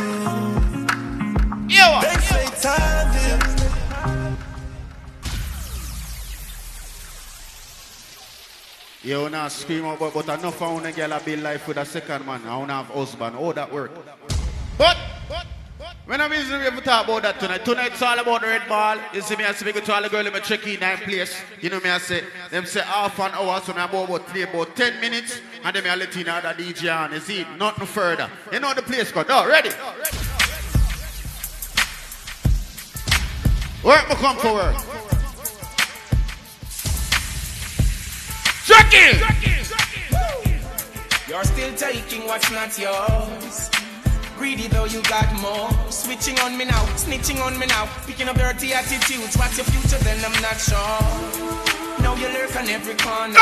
Yeah. 1.68 2.00
They 2.00 2.14
say 2.30 2.46
time 2.62 3.10
heals. 3.18 3.56
You 9.02 9.22
wanna 9.22 9.50
scream 9.50 9.84
out, 9.86 9.98
but, 9.98 10.14
but 10.14 10.28
enough 10.38 10.62
I 10.62 10.72
wanna 10.72 10.92
get 10.92 11.10
a 11.10 11.18
build 11.24 11.42
life 11.42 11.66
with 11.66 11.78
a 11.78 11.84
second 11.84 12.24
man. 12.24 12.46
I 12.46 12.56
wanna 12.56 12.74
have 12.74 12.86
husband. 12.86 13.34
How 13.34 13.50
that 13.50 13.72
work? 13.72 13.90
But, 14.78 14.96
when 16.06 16.20
I'm 16.20 16.32
easy 16.32 16.50
to 16.50 16.70
talk 16.82 17.04
about 17.04 17.22
that 17.22 17.40
tonight. 17.40 17.64
Tonight's 17.64 18.00
all 18.00 18.18
about 18.18 18.40
the 18.40 18.46
red 18.46 18.68
ball. 18.68 18.96
You 19.12 19.20
see 19.20 19.36
me, 19.36 19.44
I 19.44 19.52
speak 19.52 19.84
to 19.84 19.92
all 19.92 20.02
the 20.02 20.08
girls 20.08 20.26
in 20.26 20.32
my 20.32 20.38
check 20.38 20.66
in 20.66 20.80
nine 20.80 20.98
place. 20.98 21.36
You 21.60 21.68
know 21.68 21.80
me, 21.80 21.90
I 21.90 21.98
say, 21.98 22.22
them 22.50 22.64
say 22.64 22.80
half 22.80 23.18
an 23.18 23.32
hour, 23.32 23.60
so 23.60 23.72
I'm 23.72 23.88
about, 23.88 24.04
about 24.04 24.26
play 24.28 24.42
about 24.42 24.76
10 24.76 25.00
minutes, 25.00 25.40
and 25.64 25.74
then 25.74 25.86
I 25.86 25.96
let 25.96 26.14
you 26.14 26.24
know 26.24 26.40
that 26.40 26.56
DJ 26.56 26.96
on. 26.96 27.12
You 27.12 27.20
see, 27.20 27.44
nothing 27.58 27.86
further. 27.86 28.30
You 28.52 28.60
know 28.60 28.72
the 28.72 28.82
place 28.82 29.10
got. 29.10 29.26
Oh, 29.28 29.48
ready? 29.48 29.70
Work, 33.82 34.08
me 34.08 34.14
come 34.14 34.36
for 34.36 34.54
work. 34.54 34.76
Check 38.64 38.94
in! 38.94 39.20
You're 41.28 41.44
still 41.44 41.74
taking 41.74 42.26
what's 42.26 42.50
not 42.52 42.78
yours. 42.78 43.85
Greedy 44.36 44.68
though 44.68 44.84
you 44.84 45.00
got 45.02 45.32
more. 45.40 45.70
Switching 45.90 46.38
on 46.40 46.56
me 46.58 46.66
now, 46.66 46.84
snitching 47.00 47.40
on 47.40 47.58
me 47.58 47.66
now. 47.66 47.88
Picking 48.06 48.28
up 48.28 48.36
dirty 48.36 48.72
attitudes. 48.72 49.36
What's 49.36 49.56
your 49.56 49.64
future 49.66 50.02
then? 50.04 50.22
I'm 50.24 50.36
not 50.42 50.60
sure. 50.60 51.56
Now 52.04 52.14
you 52.14 52.28
lurk 52.28 52.54
on 52.54 52.68
every 52.68 52.94
corner. 52.94 53.34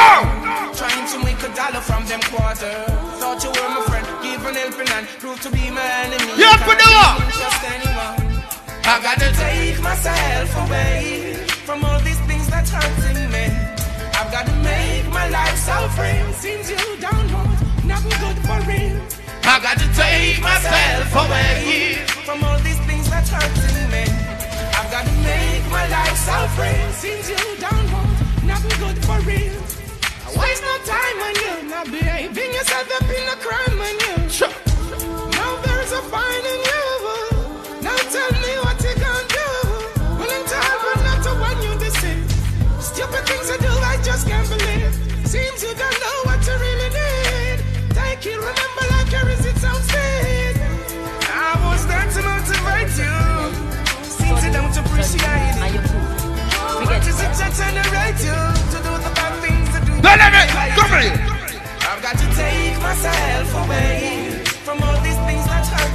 Trying 0.79 1.07
to 1.11 1.19
make 1.25 1.43
a 1.43 1.51
dollar 1.55 1.83
from 1.83 2.07
them 2.07 2.21
quarter. 2.31 2.75
Thought 3.19 3.43
you 3.43 3.51
were 3.51 3.71
my 3.75 3.83
friend. 3.91 4.07
Give 4.23 4.45
an 4.47 4.55
helping 4.55 4.87
hand. 4.87 5.07
Prove 5.19 5.41
to 5.43 5.51
be 5.51 5.69
my 5.71 5.83
enemy. 6.07 6.31
Up 6.47 6.61
for 6.63 6.79
the 6.79 6.87
Can't 6.87 7.19
what? 7.19 7.35
Trust 7.35 7.65
anyone. 7.75 8.35
I 8.87 9.01
gotta 9.03 9.33
take 9.35 9.83
myself 9.83 10.51
away 10.67 11.35
from 11.67 11.85
all 11.85 11.99
these 12.01 12.21
things 12.21 12.47
that's 12.49 12.71
hurting 12.71 13.31
me. 13.35 13.47
I've 14.15 14.31
gotta 14.31 14.55
make 14.63 15.11
my 15.13 15.29
life 15.29 15.59
so 15.59 15.89
free. 15.97 16.23
Seems 16.35 16.71
you 16.71 16.79
don't 17.01 17.33
want 17.33 17.85
nothing 17.85 18.15
good 18.23 18.39
for 18.47 18.61
real. 18.71 19.24
I 19.47 19.61
got 19.61 19.77
to 19.77 19.89
take 19.93 20.41
myself 20.41 21.13
away. 21.13 22.01
from 22.25 22.43
all 22.45 22.59
these 22.61 22.81
things 22.89 23.11
that's 23.11 23.29
hurting 23.29 23.91
me. 23.93 24.09
I've 24.73 24.91
got 24.91 25.05
to 25.05 25.13
make 25.21 25.65
my 25.69 25.85
life 25.89 26.17
so 26.17 26.49
free. 26.57 26.81
Seems 26.97 27.29
you 27.29 27.37
don't 27.61 27.93
want 27.93 28.09
nothing 28.43 28.73
good 28.81 28.97
for 29.05 29.21
real. 29.29 29.53
Waste 30.33 30.65
no 30.65 30.75
time 30.89 31.19
on 31.29 31.35
you, 31.45 31.69
not 31.69 31.87
behaving 31.93 32.53
yourself 32.57 32.89
up 32.97 33.05
in 33.05 33.25
a 33.29 33.37
crime 33.45 33.79
on 33.85 33.95
you. 34.05 34.17
Now 35.37 35.53
there's 35.61 35.93
a 35.93 36.03
fine 36.09 36.45
in 36.55 36.61
you. 36.65 36.85
Now 37.85 38.01
tell 38.01 38.33
me 38.41 38.53
what 38.65 38.81
you 38.81 38.97
gonna 38.97 39.29
do. 39.29 39.49
Willing 40.25 40.47
to 40.49 40.57
help 40.57 40.81
but 40.89 41.03
not 41.05 41.21
to 41.21 41.33
want 41.37 41.61
you 41.63 41.75
see. 42.01 42.17
Stupid 42.81 43.23
things 43.29 43.49
you 43.53 43.59
do, 43.61 43.73
I 43.93 44.01
just 44.03 44.27
can't 44.27 44.49
believe. 44.49 44.93
Seems 45.29 45.63
you 45.63 45.75
don't 45.75 45.94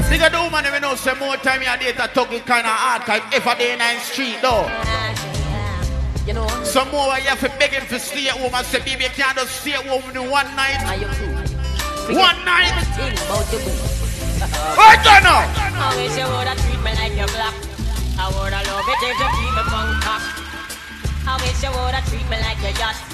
Nigga, 0.09 0.31
the 0.31 0.41
woman 0.41 0.65
even 0.65 0.81
know 0.81 0.95
say 0.95 1.13
more 1.19 1.37
time 1.37 1.61
you 1.61 1.69
date 1.77 2.01
a 2.01 2.07
talking 2.09 2.41
kind 2.41 2.65
of 2.65 2.73
hard 2.73 3.05
type 3.05 3.21
if 3.31 3.45
a 3.45 3.53
day 3.53 3.73
in 3.73 3.79
the 3.79 3.99
street 4.01 4.41
though. 4.41 4.65
You 6.25 6.33
know, 6.33 6.47
Some 6.65 6.89
more 6.89 7.13
you 7.17 7.29
have 7.29 7.39
to 7.41 7.49
beg 7.57 7.71
him 7.71 7.85
to 7.87 7.99
stay 7.99 8.27
at 8.27 8.37
home 8.37 8.53
and 8.53 8.65
say, 8.65 8.79
baby, 8.79 9.05
you 9.05 9.09
can't 9.13 9.37
just 9.37 9.61
stay 9.61 9.73
at 9.73 9.85
home 9.85 10.01
me 10.13 10.19
one 10.29 10.49
night. 10.57 10.81
One 12.09 12.37
night. 12.45 12.73
Think 12.97 13.21
about 13.21 13.45
the. 13.53 13.57
I 14.41 14.97
don't 15.05 15.21
know. 15.25 15.41
I 15.77 15.93
wish 15.97 16.17
you 16.17 16.25
woulda 16.25 16.53
treat 16.57 16.81
me 16.81 16.91
like 16.97 17.13
your 17.13 17.29
black. 17.33 17.53
I 18.17 18.29
woulda 18.33 18.61
love 18.65 18.89
it 18.89 19.01
if 19.05 19.13
you 19.13 19.29
keep 19.37 19.53
me 19.57 19.63
bangkok. 19.69 20.21
I 21.25 21.37
wish 21.37 21.61
you 21.61 21.69
woulda 21.69 22.01
treat 22.09 22.25
me 22.29 22.37
like 22.41 22.61
your 22.61 22.73
yacht. 22.81 23.08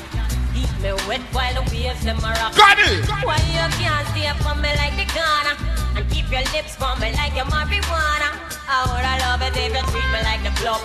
Me 0.82 0.91
wet 1.08 1.21
while 1.32 1.54
the 1.54 1.63
waves 1.71 2.04
them 2.04 2.17
a 2.19 2.32
rock. 2.39 2.56
Got 2.56 2.80
it. 2.80 3.06
Why 3.23 3.38
you 3.54 3.65
can't 3.78 4.08
stay 4.13 4.30
for 4.43 4.56
me 4.56 4.69
like 4.82 4.95
the 4.99 5.06
Ghana 5.13 5.54
and 5.95 6.04
keep 6.12 6.30
your 6.32 6.45
lips 6.54 6.75
for 6.75 6.93
me 6.99 7.12
like 7.13 7.36
your 7.36 7.45
marijuana? 7.45 8.30
I 8.67 8.86
woulda 8.89 9.13
love 9.23 9.41
it 9.45 9.56
if 9.58 9.73
you 9.73 9.84
treat 9.91 10.10
me 10.13 10.19
like 10.23 10.43
the 10.43 10.54
club. 10.62 10.82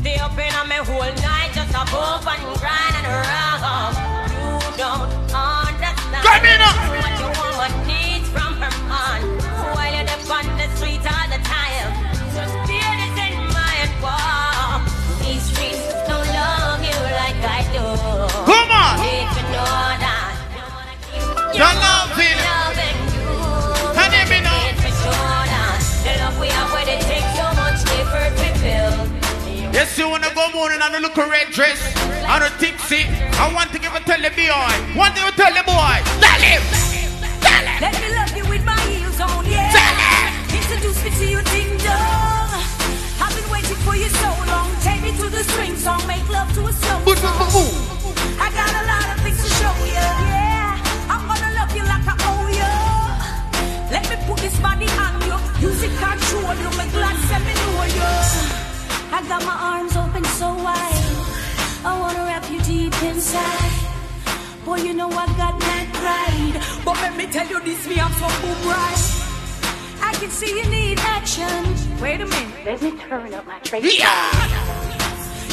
Stay 0.00 0.16
up 0.18 0.36
in 0.38 0.54
on 0.54 0.68
me 0.68 0.76
whole 0.76 1.14
night 1.22 1.50
just 1.54 1.70
a 1.70 1.82
bump 1.90 2.26
and 2.26 2.42
grind 2.58 2.94
and 2.98 3.06
rock. 3.22 3.94
You 4.38 4.76
don't 4.76 5.10
understand 5.32 7.11
you 30.02 30.08
wanna 30.10 30.34
go 30.34 30.50
morning 30.50 30.80
and 30.82 31.00
look 31.00 31.16
a 31.16 31.26
red 31.30 31.46
dress 31.54 31.78
and 32.26 32.42
a 32.42 32.50
tipsy. 32.58 33.06
I 33.38 33.46
want 33.54 33.70
to 33.70 33.78
give 33.78 33.94
a 33.94 34.00
tell 34.00 34.18
the 34.18 34.34
boy. 34.34 34.74
Want 34.98 35.14
to 35.14 35.30
tell 35.38 35.54
the 35.54 35.62
boy. 35.62 35.94
Tell 36.18 36.42
him. 36.42 36.62
Tell 37.38 37.66
him. 37.70 37.78
Let 37.78 37.94
me 38.02 38.08
love 38.10 38.32
you 38.34 38.44
with 38.50 38.64
my 38.66 38.80
heels 38.90 39.20
on, 39.22 39.46
yeah. 39.46 39.70
Tell 39.70 39.98
him. 40.02 40.58
Introduce 40.58 40.98
me 41.06 41.10
to 41.22 41.24
your 41.30 41.44
ding 41.54 41.78
dong. 41.86 42.50
I've 43.22 43.30
been 43.30 43.46
waiting 43.54 43.78
for 43.86 43.94
you 43.94 44.10
so 44.10 44.30
long. 44.50 44.74
Take 44.82 45.02
me 45.06 45.14
to 45.22 45.26
the 45.30 45.44
swing 45.54 45.76
song, 45.76 46.02
make 46.10 46.26
love 46.28 46.50
to 46.58 46.66
a 46.66 46.72
slow 46.72 46.98
boo. 47.06 47.14
I 48.42 48.50
got 48.50 48.74
a 48.74 48.84
lot 48.90 49.06
of 49.06 49.22
things 49.22 49.38
to 49.38 49.50
show 49.62 49.74
you, 49.86 50.02
yeah. 50.34 50.82
I'm 51.06 51.22
gonna 51.30 51.50
love 51.54 51.70
you 51.78 51.86
like 51.86 52.02
I 52.10 52.14
owe 52.26 52.50
you. 52.50 52.72
Let 53.94 54.02
me 54.10 54.16
put 54.26 54.42
this 54.42 54.58
body 54.58 54.90
on 54.98 55.14
you. 55.22 55.38
Music 55.62 55.94
control 55.94 56.58
you, 56.58 56.70
my 56.74 56.90
glad 56.90 57.11
I 59.12 59.20
got 59.28 59.44
my 59.44 59.56
arms 59.72 59.96
open 59.96 60.24
so 60.24 60.48
wide. 60.54 61.04
I 61.84 61.98
wanna 62.00 62.24
wrap 62.24 62.50
you 62.50 62.60
deep 62.62 62.94
inside. 63.02 63.72
Boy, 64.64 64.76
you 64.76 64.94
know 64.94 65.08
I 65.10 65.26
got 65.36 65.58
that 65.60 65.86
pride. 66.00 66.56
But 66.84 66.94
let 67.02 67.16
me 67.16 67.26
tell 67.26 67.46
you 67.46 67.60
this, 67.60 67.86
me, 67.86 68.00
I'm 68.00 68.12
so 68.12 68.28
boom 68.40 68.58
right. 68.68 69.02
I 70.00 70.12
can 70.14 70.30
see 70.30 70.56
you 70.58 70.66
need 70.70 70.98
action. 71.00 71.62
Wait 72.00 72.20
a 72.20 72.26
minute, 72.26 72.64
let 72.64 72.80
me 72.82 72.92
turn 73.08 73.34
up 73.34 73.46
my 73.46 73.58
trace. 73.60 73.84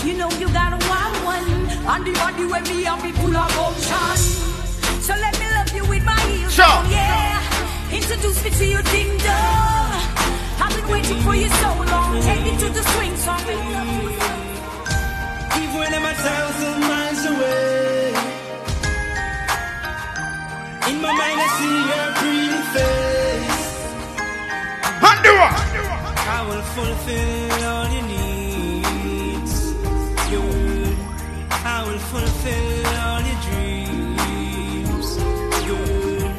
You 0.06 0.14
know 0.18 0.30
you 0.40 0.48
got 0.54 0.72
a 0.74 0.80
wild 0.88 1.18
one. 1.26 1.50
On 1.88 2.04
the 2.04 2.14
body 2.14 2.46
where 2.46 2.62
me 2.62 2.86
and 2.86 3.04
me 3.04 3.12
full 3.12 3.36
of 3.36 3.50
motion. 3.58 4.18
So 5.02 5.14
let 5.16 5.38
me 5.40 5.46
love 5.58 5.72
you 5.76 5.86
with 5.90 6.04
my 6.06 6.20
heels 6.30 6.54
Sure. 6.54 6.66
on, 6.66 6.90
yeah. 6.92 7.59
fulfill 26.80 27.64
all 27.72 27.88
your 27.92 28.06
needs. 28.08 29.54
Your 30.32 30.42
word, 30.42 30.98
I 31.52 31.84
will 31.86 32.04
fulfill 32.12 32.88
all 33.04 33.22
your 33.30 33.40
dreams. 33.48 35.08
Your 35.68 35.82
word, 35.92 36.32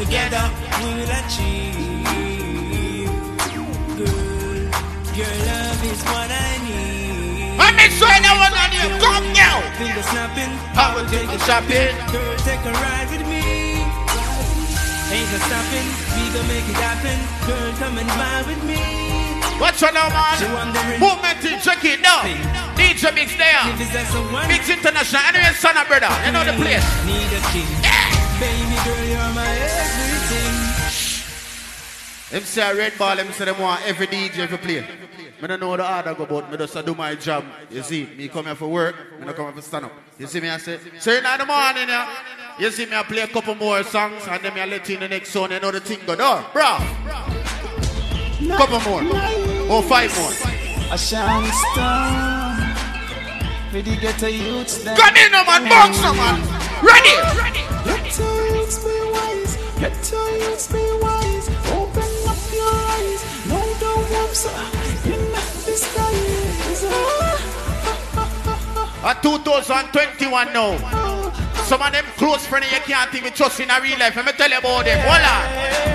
together 0.00 0.44
we'll 0.82 1.12
achieve. 1.20 3.08
Girl, 3.98 4.62
your 5.20 5.34
love 5.48 5.80
is 5.92 6.00
what 6.12 6.28
I 6.28 6.50
need. 6.68 7.56
I 7.58 7.68
make 7.80 7.92
sure 7.92 8.16
no 8.28 8.34
one 8.44 8.54
on 8.62 8.70
you 8.76 8.86
come 9.00 9.26
now. 9.32 9.56
Finger 9.78 10.04
snapping, 10.12 10.52
I 10.76 10.86
will 10.94 11.08
take 11.08 11.28
a 11.28 11.38
shopping. 11.46 11.94
Girl, 12.12 12.36
take 12.44 12.62
a 12.68 12.72
ride 12.84 13.08
with 13.12 13.24
me. 13.32 13.80
Ain't 15.12 15.28
no 15.32 15.38
stopping, 15.48 15.88
we 16.16 16.22
gon' 16.34 16.48
make 16.48 16.68
it 16.72 16.80
happen. 16.80 17.18
Girl, 17.46 17.72
come 17.80 17.98
and 17.98 18.08
vibe 18.08 18.46
with 18.48 18.64
me. 18.64 19.11
What's 19.60 19.80
your 19.80 19.92
name, 19.92 20.12
man? 20.12 21.00
Movement 21.00 21.40
team, 21.42 21.58
check 21.60 21.84
it 21.84 22.02
down. 22.02 22.24
DJ 22.76 23.14
Mix 23.14 23.36
there. 23.36 23.62
if 23.72 23.80
it's 23.80 23.92
that 23.92 24.06
someone 24.10 24.48
Mix 24.48 24.68
International. 24.68 25.22
Anyway, 25.28 25.52
son 25.54 25.76
of 25.76 25.86
brother. 25.88 26.10
You 26.26 26.32
know 26.32 26.44
the 26.44 26.52
place. 26.56 26.84
need 27.04 27.32
a 27.32 27.40
king. 27.52 27.68
Baby 28.40 28.76
girl, 28.82 29.04
you're 29.06 29.32
my 29.34 29.46
everything. 29.46 30.72
Them 32.32 32.42
say 32.44 32.70
a 32.70 32.74
red 32.74 32.96
ball, 32.98 33.16
them 33.16 33.30
say 33.32 33.44
them 33.44 33.60
want 33.60 33.86
every 33.86 34.06
DJ 34.06 34.48
to 34.48 34.58
play. 34.58 34.86
I 35.42 35.46
don't 35.46 35.60
know 35.60 35.76
how 35.76 36.00
the 36.02 36.12
order 36.12 36.14
go, 36.14 36.26
but 36.26 36.52
I 36.52 36.56
just 36.64 36.86
do 36.86 36.94
my 36.94 37.14
job. 37.16 37.44
You 37.68 37.82
see, 37.82 38.08
me 38.16 38.28
come 38.28 38.46
here 38.46 38.54
for 38.54 38.68
work, 38.68 38.94
I 39.20 39.24
don't 39.24 39.36
come 39.36 39.46
here 39.46 39.54
for 39.54 39.60
stand 39.60 39.84
up. 39.84 39.92
You 40.18 40.26
see 40.26 40.40
me, 40.40 40.48
I 40.48 40.56
say, 40.58 40.78
so 40.98 41.12
in 41.12 41.24
the 41.24 41.44
morning, 41.44 41.88
yeah, 41.88 42.08
you 42.58 42.70
see 42.70 42.86
me, 42.86 42.94
I 42.94 43.02
play 43.02 43.22
a 43.22 43.28
couple 43.28 43.54
more 43.56 43.82
songs, 43.82 44.22
and 44.28 44.42
then 44.42 44.54
me 44.54 44.60
I 44.60 44.66
let 44.66 44.88
you 44.88 44.94
in 44.94 45.00
the 45.00 45.08
next 45.08 45.30
song, 45.30 45.50
you 45.50 45.60
know 45.60 45.72
the 45.72 45.80
thing 45.80 45.98
go 46.06 46.14
down. 46.14 46.44
Bro, 46.52 46.78
couple 48.56 48.80
more. 48.88 49.41
Or 49.72 49.82
five 49.82 50.14
more. 50.18 50.28
A 50.92 50.98
shining 50.98 51.50
star. 51.72 52.60
The 53.72 53.80
ghetto 53.80 54.26
youths 54.26 54.84
them. 54.84 54.94
Come 54.94 55.16
in, 55.16 55.32
no 55.32 55.42
man, 55.46 55.66
box, 55.66 55.96
no 56.02 56.12
man. 56.12 56.42
Ready? 56.84 57.16
Ghetto 57.88 58.28
youths 58.52 58.84
be 58.84 58.92
wise. 59.12 59.56
Ghetto 59.80 60.20
youths 60.36 60.68
be 60.70 60.84
wise. 61.00 61.48
Open 61.72 62.12
up 62.28 62.36
your 62.52 62.68
eyes. 62.68 63.24
No 63.48 63.56
don't 63.80 64.10
want 64.12 64.36
sir. 64.36 64.52
In 65.08 65.24
the 65.32 65.40
skies. 65.72 66.84
At 69.02 69.22
2021 69.22 70.52
now. 70.52 70.76
Some 71.64 71.80
of 71.80 71.92
them 71.92 72.04
close 72.18 72.44
friends 72.44 72.70
you 72.70 72.78
can't 72.80 73.14
even 73.14 73.32
trust 73.32 73.58
in 73.58 73.70
a 73.70 73.80
real 73.80 73.98
life. 73.98 74.16
Let 74.16 74.26
me 74.26 74.32
tell 74.32 74.50
you 74.50 74.58
about 74.58 74.84
them. 74.84 74.98
Hey! 74.98 75.91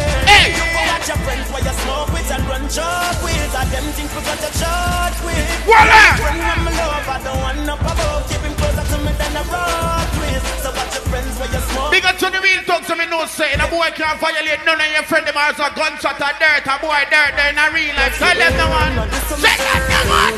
Got 1.08 1.16
your 1.16 1.24
friends 1.24 1.48
where 1.56 1.64
you 1.64 1.72
smoke 1.88 2.12
with 2.12 2.32
and 2.36 2.44
run 2.52 2.68
job 2.68 3.16
with. 3.24 3.56
And 3.56 3.70
them 3.72 3.88
think 3.96 4.12
we 4.12 4.20
got 4.28 4.44
a 4.44 4.52
shot 4.60 5.16
with. 5.24 5.40
Voila! 5.64 6.20
Friend 6.20 6.36
of 6.36 6.60
my 6.68 6.72
love, 6.76 7.08
I 7.08 7.16
don't 7.24 7.40
want 7.40 7.64
up 7.64 7.80
above. 7.80 8.28
Keep 8.28 8.44
him 8.44 8.52
closer 8.60 8.84
to 8.84 8.98
me 9.08 9.16
than 9.16 9.40
a 9.40 9.44
rock 9.48 10.12
with. 10.20 10.44
So 10.60 10.68
got 10.76 10.92
your 10.92 11.08
friends 11.08 11.32
where 11.40 11.48
you 11.48 11.64
smoke. 11.72 11.96
Big 11.96 12.04
up 12.04 12.20
to 12.20 12.28
the 12.28 12.44
real 12.44 12.60
talk, 12.68 12.84
so 12.84 12.92
me 13.00 13.08
know 13.08 13.24
say 13.24 13.56
a 13.56 13.64
boy 13.72 13.88
can't 13.96 14.20
violate 14.20 14.60
none 14.68 14.84
of 14.84 14.92
your 14.92 15.08
friend 15.08 15.24
them 15.24 15.40
as 15.40 15.56
a 15.56 15.72
gunshot 15.72 16.20
or 16.20 16.34
dirt, 16.44 16.68
a 16.68 16.76
boy 16.84 17.00
dirt 17.08 17.32
there 17.40 17.56
in 17.56 17.60
a 17.64 17.72
real 17.72 17.96
life. 17.96 18.20
Tell 18.20 18.36
them 18.36 18.52
no 18.60 18.68
one. 18.68 19.08
Say 19.32 19.56
that 19.64 19.88
no 19.88 20.12
one. 20.12 20.36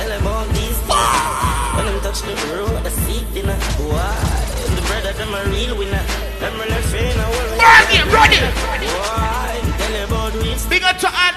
Tell 0.00 0.12
about 0.16 0.48
these 0.56 0.80
things. 0.80 1.76
When 1.76 1.84
them 1.84 2.00
touch 2.00 2.24
the 2.24 2.32
road, 2.56 2.72
the 2.80 2.92
seat 3.04 3.28
in 3.36 3.52
a 3.52 3.56
why. 3.84 4.16
The 4.64 4.80
brother, 4.88 5.12
them 5.12 5.28
a 5.28 5.44
real 5.52 5.76
winner. 5.76 6.04
Them 6.40 6.56
really 6.56 6.80
fin 6.88 7.20
a 7.20 7.28
world. 7.36 7.60
Run 7.60 7.84
it, 7.92 8.08
run 8.08 8.32
it. 8.32 8.65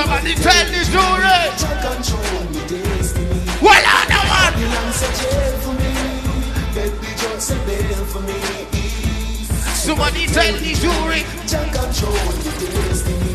Somebody 0.00 0.34
tell 0.34 0.64
the 0.64 0.80
jury. 0.88 1.44
Well, 3.60 3.84
I'm 3.84 4.08
the 4.08 4.16
one. 4.32 4.56
Somebody 9.74 10.24
tell 10.26 10.54
the 10.56 10.72
jury. 10.72 11.22
Take 11.46 11.72
control 11.74 12.16
the 12.16 12.50
destiny. 12.88 13.34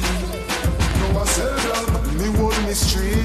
No, 0.98 1.20
I 1.20 1.26
said, 1.26 2.18
me 2.20 2.30
one 2.42 2.60
mystery. 2.66 3.25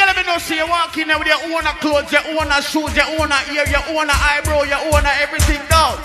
girl 0.00 0.16
me 0.16 0.22
know 0.24 0.38
see 0.38 0.56
you 0.56 0.66
walk 0.66 0.96
in 0.96 1.08
there 1.08 1.18
with 1.18 1.28
your 1.28 1.42
own 1.52 1.64
clothes, 1.84 2.10
your 2.10 2.24
own 2.32 2.48
shoes, 2.64 2.96
your 2.96 3.08
own 3.20 3.32
ear, 3.52 3.68
your 3.68 3.84
own 3.92 4.08
eyebrow, 4.08 4.62
your 4.64 4.80
own 4.88 5.04
everything 5.20 5.60
down. 5.68 6.00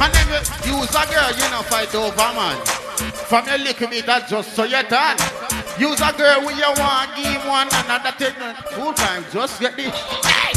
And 0.00 0.12
then 0.12 0.28
you 0.28 0.76
use 0.76 0.92
a 0.92 1.04
girl, 1.08 1.32
you 1.32 1.48
know, 1.50 1.62
fight 1.64 1.94
over 1.94 2.28
man. 2.36 2.60
From 3.28 3.46
your 3.46 3.58
little 3.58 3.88
bit, 3.88 4.04
that's 4.04 4.30
just 4.30 4.52
so 4.54 4.64
you 4.64 4.82
done. 4.88 5.16
Use 5.78 6.00
a 6.00 6.12
girl 6.12 6.44
with 6.44 6.58
your 6.58 6.74
one, 6.76 7.08
give 7.16 7.44
one 7.46 7.68
another 7.72 8.12
thing. 8.20 8.34
Two 8.74 8.92
times, 8.92 9.32
just 9.32 9.60
get 9.60 9.76
this. 9.76 9.94
Hey! 10.24 10.52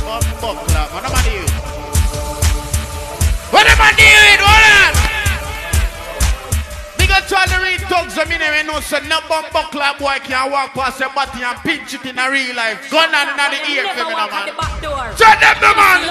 What 0.00 1.04
am 1.04 1.12
I 1.12 1.22
doing? 1.28 1.50
What 3.50 3.66
am 3.66 3.80
I 3.80 3.92
doing? 3.96 4.38
Hold 4.40 5.02
on! 5.02 5.05
Big 7.06 7.14
up 7.14 7.30
to 7.30 7.38
all 7.38 7.46
the 7.46 7.62
real 7.62 7.78
thugs, 7.86 8.18
I 8.18 8.26
mean, 8.26 8.42
I 8.42 8.66
know, 8.66 8.82
so 8.82 8.98
no 9.06 9.22
bum 9.30 9.46
buckler 9.54 9.94
boy 9.94 10.18
can 10.26 10.50
walk 10.50 10.74
past 10.74 10.98
your 10.98 11.14
body 11.14 11.38
and 11.38 11.54
pinch 11.62 11.94
it 11.94 12.02
in 12.02 12.18
a 12.18 12.26
real 12.26 12.50
life. 12.58 12.90
Gun 12.90 13.14
on 13.14 13.30
in 13.30 13.38
the 13.46 13.60
ear 13.70 13.86
for 13.94 14.10
me, 14.10 14.14
no 14.18 14.26
man. 14.26 14.50
Shut 15.14 15.38
them, 15.38 15.54
no 15.62 15.70
man. 15.78 16.02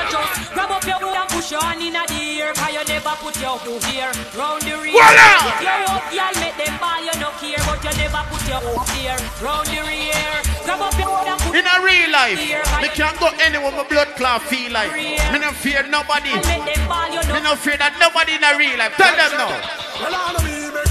Grab 0.56 0.72
up 0.72 0.88
your 0.88 0.96
wood 1.04 1.20
and 1.20 1.28
push 1.28 1.52
your 1.52 1.60
hand 1.60 1.84
in 1.84 1.92
the 1.92 2.08
ear 2.16 2.56
Cause 2.56 2.72
you 2.72 2.84
never 2.88 3.12
put 3.20 3.36
your 3.44 3.60
hook 3.60 3.84
here 3.92 4.08
Round 4.40 4.64
the 4.64 4.72
rear 4.80 4.96
Voila! 4.96 5.52
Your 5.60 5.84
hook, 5.84 6.08
y'all 6.16 6.32
make 6.40 6.56
them 6.56 6.80
ball 6.80 7.04
You 7.04 7.12
no 7.20 7.30
care 7.44 7.60
But 7.60 7.84
you 7.84 7.92
never 8.00 8.24
put 8.32 8.44
your 8.48 8.64
hook 8.64 8.88
here 8.96 9.20
Round 9.44 9.68
the 9.68 9.84
rear 9.84 10.32
Grab 10.64 10.80
up 10.80 10.96
your 10.96 11.12
wood 11.12 11.28
and 11.28 11.40
push 11.44 11.60
In 11.60 11.68
a 11.68 11.76
real 11.84 12.08
life, 12.08 12.40
me 12.80 12.88
can't 12.96 13.20
go 13.20 13.28
anywhere 13.44 13.76
my 13.76 13.84
blood 13.84 14.16
clot 14.16 14.42
feel 14.48 14.72
like. 14.72 14.96
Me 14.96 15.40
no 15.44 15.52
fear 15.52 15.84
nobody. 15.92 16.32
Me 16.32 17.40
no 17.44 17.60
fear 17.60 17.76
that 17.76 18.00
nobody 18.00 18.40
in 18.40 18.44
a 18.48 18.56
real 18.56 18.80
life. 18.80 18.96
Tell 18.96 19.12
them 19.12 19.36
now. 19.36 20.85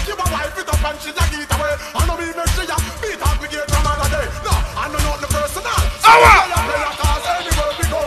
I 0.00 0.08
know 0.08 0.16
me 0.16 0.16
make 0.16 0.16
you 0.16 0.16
a 0.16 0.26
wife 0.32 0.56
it 0.56 0.68
up 0.68 0.80
and 0.80 0.96
she 1.00 1.10
a 1.10 1.12
get 1.12 1.52
away. 1.52 1.76
I 1.92 2.06
know 2.08 2.16
me 2.16 2.24
make 2.32 2.56
you 2.56 2.64
a 2.64 2.76
beat 3.04 3.20
up 3.20 3.36
with 3.36 3.52
your 3.52 3.66
from 3.68 3.84
another. 3.84 4.24
No, 4.40 4.52
I 4.80 4.88
know 4.88 5.00
not 5.04 5.20
the 5.20 5.28
personal. 5.28 5.76
Awa! 6.08 6.48
Cause 6.96 7.26
anywhere 7.36 7.72
we 7.76 7.84
go. 7.84 8.00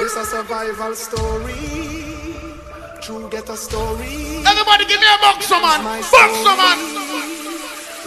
It's 0.00 0.16
a 0.16 0.24
survival 0.24 0.94
story. 0.94 1.52
True 3.02 3.28
get 3.28 3.48
a 3.50 3.56
story. 3.56 4.40
Everybody 4.40 4.84
give 4.88 5.00
me 5.00 5.06
a 5.06 5.18
box, 5.20 5.50
man. 5.50 5.84
Box, 5.84 6.32
man. 6.48 6.78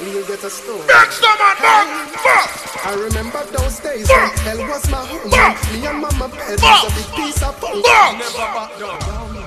Real 0.02 0.26
get 0.26 0.44
a 0.44 0.50
story. 0.50 0.88
Box, 0.88 1.22
man. 1.22 1.58
Box, 1.62 2.24
box. 2.26 2.86
I 2.86 2.94
remember 2.98 3.46
those 3.54 3.80
days 3.80 4.10
when 4.10 4.30
hell 4.42 4.66
was 4.66 4.90
my 4.90 5.06
home. 5.06 5.30
Me 5.30 5.86
and 5.86 6.02
mama 6.02 6.28
bed 6.28 6.58
was 6.58 6.90
a 6.90 6.96
big 6.98 7.06
piece 7.16 7.44
of 7.44 7.54
punk. 7.62 7.86
Never 7.86 8.50
back 8.50 8.80
down. 8.80 9.41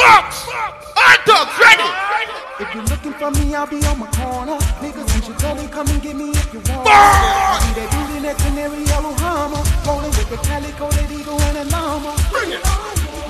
Box. 0.00 0.48
Hot 0.96 1.20
dogs, 1.28 1.52
ready. 1.60 1.88
If 2.60 2.68
you're 2.74 2.88
looking 2.88 3.12
for 3.20 3.30
me, 3.36 3.54
I'll 3.54 3.68
be 3.68 3.84
on 3.84 4.00
my 4.00 4.08
corner. 4.16 4.56
Niggas, 4.80 5.08
you 5.16 5.20
should 5.28 5.38
tell 5.38 5.54
me, 5.56 5.68
come 5.68 5.88
and 5.88 6.00
get 6.00 6.16
me 6.16 6.32
if 6.32 6.48
you 6.52 6.60
want. 6.72 6.88
Box. 6.88 7.60
I'll 7.60 7.74
that 7.76 7.88
dude 7.92 8.16
in 8.16 8.22
that 8.24 8.36
canary 8.40 8.84
yellow 8.88 9.12
Hummer. 9.20 9.60
Rolling 9.84 10.12
with 10.16 10.28
the 10.32 10.40
calico, 10.40 10.88
that 10.88 11.10
eagle, 11.12 11.40
and 11.52 11.56
a 11.60 11.64
llama. 11.68 12.16
Bring 12.32 12.56
it. 12.56 12.64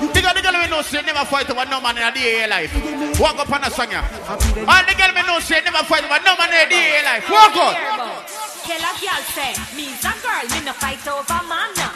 The 0.01 0.19
girl, 0.19 0.33
the 0.33 0.41
girl 0.41 0.57
me 0.57 0.67
know 0.67 0.81
say 0.81 1.01
never 1.03 1.23
fight 1.29 1.47
with 1.47 1.69
no 1.69 1.79
man 1.79 1.95
in 1.95 2.03
a 2.03 2.11
day 2.11 2.47
life. 2.47 2.73
Walk 3.19 3.37
up 3.37 3.51
on 3.51 3.63
a 3.63 3.69
song 3.69 3.91
ya. 3.91 4.01
All 4.25 4.83
the 4.87 4.95
girl 4.97 5.13
me 5.13 5.21
know 5.27 5.39
say 5.39 5.61
never 5.61 5.85
fight 5.85 6.07
with 6.09 6.23
no 6.25 6.33
man 6.39 6.49
in 6.49 6.65
a 6.65 6.69
day 6.71 7.03
life. 7.05 7.29
Walk 7.29 7.55
up. 7.55 7.75
Tell 8.65 8.81
a 8.81 8.91
girl 8.97 9.21
say, 9.35 9.53
me's 9.75 10.01
a 10.01 10.13
girl, 10.23 10.45
me 10.49 10.65
no 10.65 10.73
fight 10.73 11.05
over 11.05 11.41
man. 11.45 11.90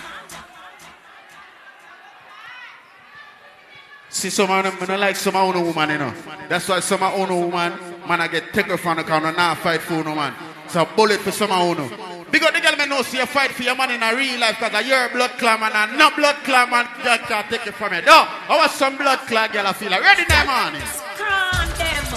See, 4.16 4.30
some 4.30 4.50
of 4.50 4.64
them, 4.64 4.78
I 4.80 4.86
don't 4.86 5.00
like 5.02 5.18
some 5.18 5.36
woman, 5.36 5.90
you 5.90 5.98
know. 5.98 6.14
That's 6.48 6.70
why 6.70 6.80
some 6.80 7.02
the 7.02 7.36
woman, 7.36 7.76
man, 8.08 8.22
I 8.22 8.30
get 8.30 8.54
taken 8.54 8.78
from 8.78 8.96
the 8.96 9.04
corner, 9.04 9.34
now 9.34 9.56
fight 9.56 9.82
for 9.82 10.06
no 10.06 10.16
man. 10.16 10.34
It's 10.64 10.76
a 10.76 10.88
bullet 10.96 11.20
for 11.20 11.32
some 11.32 11.52
the 11.52 12.26
Because 12.32 12.54
the 12.56 12.62
girl 12.62 12.78
may 12.78 12.88
know 12.88 13.02
see 13.02 13.18
you 13.18 13.26
fight 13.26 13.52
for 13.52 13.64
your 13.64 13.76
man 13.76 13.92
in 13.92 14.02
a 14.02 14.16
real 14.16 14.40
life 14.40 14.56
because 14.56 14.88
you're 14.88 15.04
a 15.04 15.10
blood 15.12 15.36
man 15.60 15.70
and 15.76 16.00
no 16.00 16.16
blood 16.16 16.38
clot 16.48 16.72
man 16.72 16.88
girl 17.04 17.18
can't 17.28 17.50
take 17.52 17.68
it 17.68 17.76
from 17.76 17.92
you. 17.94 18.02
No, 18.08 18.24
I 18.24 18.56
want 18.56 18.72
some 18.72 18.96
blood 18.96 19.20
clot 19.28 19.52
girl 19.52 19.68
I 19.68 19.74
feel 19.74 19.92
like. 19.92 20.00
Ready 20.02 20.24
now, 20.32 20.48
man? 20.48 20.80
Cron 21.20 21.68
them. 21.76 22.08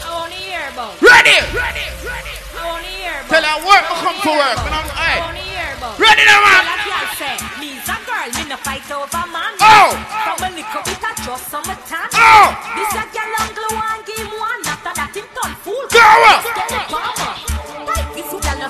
I 0.00 0.08
wanna 0.16 0.32
hear 0.32 0.64
about. 0.72 0.96
Ready! 0.96 1.36
Ready! 1.52 1.86
Ready! 2.08 2.34
I 2.56 2.64
wanna 2.64 2.88
hear 2.88 3.20
about. 3.20 3.28
Tell 3.28 3.44
her 3.44 3.58
work, 3.68 3.84
I 3.84 3.94
come 4.00 4.16
to 4.16 4.32
work. 4.32 4.58
Man, 4.64 4.74
I'm, 4.80 4.88
I 4.96 5.04
hey. 5.12 5.20
wanna 5.20 5.44
hear 5.44 5.68
about. 5.76 5.94
Ready 6.00 6.24
now, 6.24 6.40
man? 6.40 6.64
Tell 6.64 6.72
a 6.72 6.88
girl 6.88 7.08
say, 7.20 7.36
me's 7.60 7.84
a 7.84 7.96
girl, 8.08 8.28
me 8.32 8.42
no 8.48 8.56
fight 8.64 8.88
over 8.90 9.24
man. 9.28 9.52
Oh! 9.60 9.92
From 10.24 10.40
a 10.40 10.56
little 10.56 10.91
just 11.32 11.48
summertime. 11.48 12.12
Oh! 12.12 12.52
Ah! 12.52 12.76
This 12.76 12.92
a 12.92 13.04
girl 13.08 13.32
angle 13.40 13.72
one 13.72 14.04
game 14.04 14.32
one. 14.36 14.60
After 14.68 14.92
that 14.92 15.16
him 15.16 15.24
turn 15.32 15.52
fool. 15.64 15.80
Go 15.88 16.04
up! 16.28 16.44
The 16.44 16.80
bomber. 16.92 17.32
Like 17.88 18.08
this 18.12 18.28
girl 18.28 18.56
no. 18.60 18.68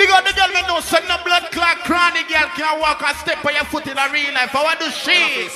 Because 0.00 0.24
the 0.24 0.32
girl 0.32 0.50
may 0.56 0.64
know 0.64 0.80
some 0.80 1.04
no 1.04 1.20
blood 1.20 1.52
clot 1.52 1.84
chronic 1.84 2.32
girl 2.32 2.48
can 2.56 2.80
walk 2.80 3.04
and 3.04 3.16
step 3.20 3.44
on 3.44 3.52
your 3.52 3.68
foot 3.68 3.84
in 3.84 4.00
a 4.00 4.08
real 4.08 4.32
life. 4.32 4.48
But 4.56 4.64
what 4.64 4.80
do 4.80 4.88
she? 4.88 5.52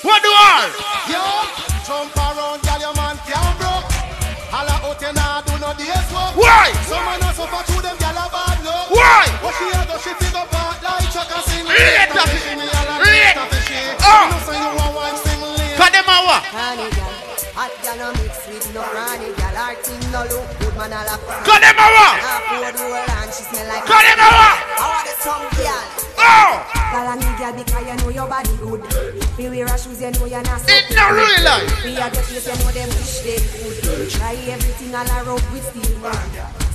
What 0.00 0.24
do 0.24 0.32
all? 0.32 0.64
Yo, 1.12 1.20
jump 1.84 2.16
around, 2.16 2.64
girl, 2.64 2.80
your 2.80 2.96
man 2.96 3.20
can't 3.28 3.52
broke. 3.60 3.84
Holla 4.48 4.80
out 4.80 5.02
and 5.04 5.12
nah 5.12 5.44
do 5.44 5.54
no 5.60 5.76
days 5.76 6.08
work. 6.08 6.40
Why? 6.40 6.72
Some 6.88 7.04
man 7.04 7.20
a 7.20 7.36
suffer 7.36 7.60
to 7.68 7.76
them, 7.84 7.96
girl 8.00 8.16
a 8.16 8.26
bad 8.32 8.64
luck. 8.64 8.88
Why? 8.88 9.28
But 9.44 9.52
she 9.60 9.68
a 9.68 9.80
go 9.84 9.96
shit 10.00 10.24
it 10.24 10.32
up 10.32 10.48
like 10.48 10.80
Chuck 11.12 11.28
and 11.28 11.44
sing. 11.44 11.68
Rate 11.68 12.16
of 12.16 12.32
it. 12.32 12.48
Rate. 13.04 13.36
Oh. 13.36 13.60
Oh. 14.02 14.24
You 14.24 14.30
know 14.32 14.40
say 14.48 14.56
you 14.58 14.70
want 14.74 14.94
wine 14.96 15.29
Honey 16.48 16.88
gal, 16.96 17.12
hot 17.52 17.72
gal 17.84 17.96
no 18.00 18.08
mix 18.22 18.48
with 18.48 18.66
no 18.72 18.82
honey 18.82 19.30
gal. 19.36 19.54
Her 19.54 19.76
thing 19.84 20.00
no 20.10 20.24
look 20.24 20.48
good, 20.58 20.74
man 20.80 20.96
a 20.96 21.04
laugh. 21.04 21.20
Cause 21.44 21.60
them 21.60 21.76
a 21.76 21.86
what? 21.92 22.16
Half 22.16 22.48
four 22.48 22.70
the 22.72 22.84
and 22.88 23.30
she 23.30 23.42
smell 23.44 23.68
like. 23.68 23.84
Cause 23.84 24.02
them 24.02 24.18
a? 24.18 24.26
I 24.26 24.84
want 24.88 25.04
the 25.04 25.14
some 25.20 25.46
gal. 25.60 25.84
Oh! 26.18 26.52
Gal 26.90 27.06
a 27.06 27.14
need 27.20 27.36
gal 27.38 27.52
because 27.54 27.84
you 27.86 27.96
know 28.00 28.10
your 28.10 28.28
body 28.28 28.54
good. 28.58 28.80
We 29.38 29.44
wear 29.52 29.68
a 29.68 29.76
shoes, 29.78 30.00
you 30.00 30.10
know 30.10 30.26
you're 30.26 30.42
not 30.42 30.60
so 30.60 30.72
It 30.72 30.90
no 30.96 31.04
good. 31.12 31.20
real 31.20 31.38
life. 31.44 31.84
We 31.84 31.92
a 32.00 32.08
get 32.08 32.24
face, 32.24 32.48
you 32.48 32.56
know 32.58 32.70
them 32.72 32.88
wish 32.88 33.20
they 33.22 33.38
could. 33.38 34.10
Try 34.10 34.34
everything 34.48 34.94
all 34.94 35.06
around 35.06 35.44
with 35.52 35.64
steel 35.68 36.00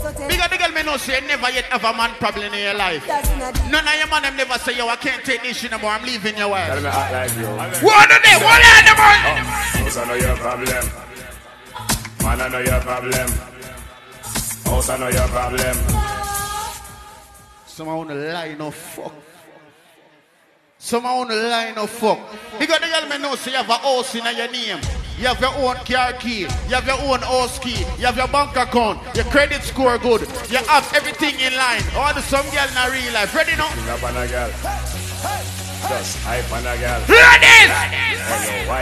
man. 0.06 0.14
So 0.14 0.20
tell 0.20 0.28
Because 0.30 0.50
the 0.50 0.58
girl 0.58 0.72
may 0.72 0.84
know 0.84 0.98
say 0.98 1.22
you 1.22 1.28
never 1.28 1.50
yet 1.50 1.66
have 1.66 1.84
a 1.84 1.94
man 1.98 2.12
problem 2.16 2.54
in 2.54 2.64
your 2.64 2.74
life. 2.74 3.08
None 3.08 3.88
of 3.88 3.96
your 3.98 4.08
man 4.08 4.22
them 4.24 4.38
never 4.38 4.58
say 4.60 4.78
yo 4.78 4.88
I 4.88 4.96
can't 4.96 5.24
take 5.24 5.42
this 5.42 5.58
shit 5.58 5.72
no 5.72 5.80
more. 5.80 5.92
I'm 5.92 6.04
leaving 6.06 6.38
your 6.38 6.50
wife. 6.50 6.68
Tell 6.68 6.82
me 6.82 6.88
act 6.88 7.14
like 7.14 7.38
you. 7.38 7.48
What 7.86 8.12
are 8.12 8.22
they? 8.22 8.36
What 8.38 8.62
are 8.62 8.84
they? 8.86 8.96
man? 8.96 9.46
House 9.46 9.98
I 9.98 10.06
know 10.06 10.16
your 10.16 10.36
problem. 10.38 10.86
Man 12.24 12.42
I 12.42 12.48
know 12.50 12.60
your 12.60 12.82
problem. 12.82 13.30
House 14.66 14.90
I 14.90 14.98
know 14.98 15.10
your 15.10 15.28
problem. 15.28 15.78
Some 17.66 17.88
on 17.90 18.08
the 18.08 18.16
line 18.16 18.62
of 18.62 18.74
fuck. 18.76 19.14
Some 20.78 21.06
on 21.06 21.28
the 21.28 21.36
line 21.36 21.78
of 21.78 21.90
fuck. 21.90 22.20
Because 22.60 22.80
the 22.80 22.88
girl 22.88 23.10
may 23.10 23.18
know 23.18 23.36
say 23.36 23.52
you 23.52 23.58
have 23.58 23.70
a 23.70 23.74
house 23.74 24.16
in 24.16 24.24
your 24.24 24.52
name. 24.52 25.05
You 25.18 25.28
have 25.32 25.40
your 25.40 25.56
own 25.64 25.80
car 25.88 26.12
key. 26.20 26.44
You 26.44 26.76
have 26.76 26.86
your 26.86 27.00
own 27.08 27.24
house 27.24 27.58
key. 27.60 27.88
You 27.96 28.12
have 28.12 28.18
your 28.18 28.28
bank 28.28 28.52
account. 28.58 29.00
Your 29.16 29.24
credit 29.32 29.64
score 29.64 29.98
good. 29.98 30.28
You 30.52 30.60
have 30.68 30.92
everything 30.92 31.40
in 31.40 31.56
line. 31.56 31.84
All 31.96 32.12
the 32.14 32.20
some 32.20 32.44
girl 32.52 32.68
in 32.68 32.76
a 32.76 32.92
real 32.92 33.14
life. 33.16 33.32
Ready 33.32 33.56
now? 33.56 33.72
Bring 33.72 33.90
up 33.96 34.04
on 34.04 34.12
a 34.12 34.28
girl. 34.28 34.52
Just 35.88 36.20
hype 36.28 36.52
on 36.52 36.68
a 36.68 36.76
girl. 36.76 37.00
Ladies! 37.08 37.72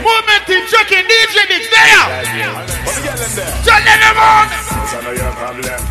Movement 0.02 0.44
team 0.50 0.66
checking 0.74 1.06
DJ 1.06 1.38
Mix 1.54 1.70
there. 1.70 2.02
Like 2.02 2.34
you. 2.34 2.50
What's 2.82 2.98
the 2.98 3.14
in 3.14 3.32
there? 3.38 3.54
Tell 3.62 3.84
them 3.86 4.18
on. 4.18 4.50
House 4.50 4.90
I 4.90 5.06
know 5.06 5.14
your 5.14 5.34
problem. 5.38 5.82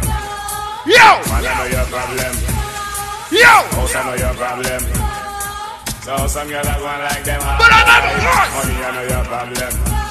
Yo! 0.90 1.07
Man 1.22 1.46
I 1.46 1.55
know 1.55 1.68
your 1.70 1.87
problem. 1.87 2.35
Yo! 3.31 3.55
House 3.78 3.94
I 3.94 4.00
know 4.11 4.16
your 4.18 4.35
problem. 4.35 4.83
So 6.02 6.26
some 6.26 6.48
girl 6.50 6.66
that 6.66 6.83
want 6.83 6.98
like 6.98 7.22
them 7.22 7.38
hard. 7.46 7.62
But 7.62 7.70
I'm 7.70 7.87
not 7.87 8.02
hard. 8.26 8.50
Money 8.59 8.74
I 8.83 8.90
know 8.90 9.07
your 9.07 9.22
problem. 9.22 10.01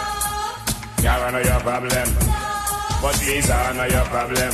Car 1.02 1.20
I 1.26 1.32
know 1.32 1.40
your 1.40 1.60
problem. 1.62 2.08
But 3.02 3.18
Lisa 3.26 3.56
I 3.56 3.74
know 3.74 3.86
your 3.86 4.06
problem. 4.06 4.52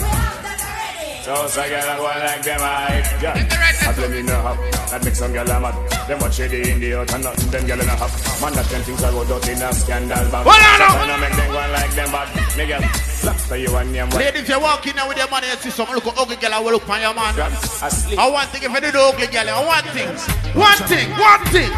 So 1.28 1.36
some 1.48 1.68
girl 1.68 1.84
that 1.84 2.00
want 2.00 2.20
like 2.24 2.44
them 2.44 2.60
hard. 2.64 3.04
Yeah. 3.20 3.88
I 3.88 3.92
blame 3.92 4.12
me 4.12 4.22
no 4.24 4.40
hop. 4.40 4.58
That 4.88 5.04
make 5.04 5.16
some 5.16 5.34
girl 5.34 5.44
a 5.44 5.60
mad. 5.60 5.76
Them 6.08 6.20
watch 6.20 6.36
shady 6.36 6.72
in 6.72 6.80
the 6.80 6.96
out 6.96 7.14
and 7.14 7.24
nothing 7.24 7.52
them 7.52 7.68
girl 7.68 7.82
in 7.82 7.90
a 7.90 7.96
hop. 8.00 8.12
Man 8.40 8.54
that 8.56 8.66
ten 8.72 8.82
things 8.84 9.04
I 9.04 9.12
go 9.12 9.28
dirty 9.28 9.52
in 9.52 9.62
a 9.62 9.74
scandal. 9.74 10.24
But 10.32 10.48
Hold 10.48 10.56
on 10.56 10.80
now. 10.80 11.04
so 11.04 11.20
make 11.20 11.36
them 11.36 11.50
go 11.52 11.60
like 11.76 11.94
them 12.00 12.12
bad. 12.16 12.28
Girl. 12.58 12.84
After 13.28 13.58
you 13.58 13.76
and 13.76 14.14
Ladies, 14.14 14.48
you 14.48 14.60
walk 14.60 14.88
in 14.88 14.96
there 14.96 15.08
with 15.08 15.18
your 15.18 15.30
money 15.30 15.48
and 15.52 15.60
see 15.60 15.70
some 15.70 15.90
look 15.92 16.08
ugly 16.18 16.38
girl, 16.38 16.54
I 16.54 16.60
will 16.60 16.72
look 16.72 16.88
on 16.88 17.02
your 17.02 17.14
man. 17.14 17.36
I 17.36 18.30
want 18.32 18.50
thing 18.50 18.64
if 18.64 18.72
you 18.72 18.82
do 18.82 18.92
the 18.92 19.02
ugly 19.04 19.28
girl, 19.28 19.50
I 19.50 19.66
want 19.68 19.86
things. 19.92 20.24
One 20.56 20.80
thing, 20.88 21.12
one 21.12 21.44
thing, 21.52 21.72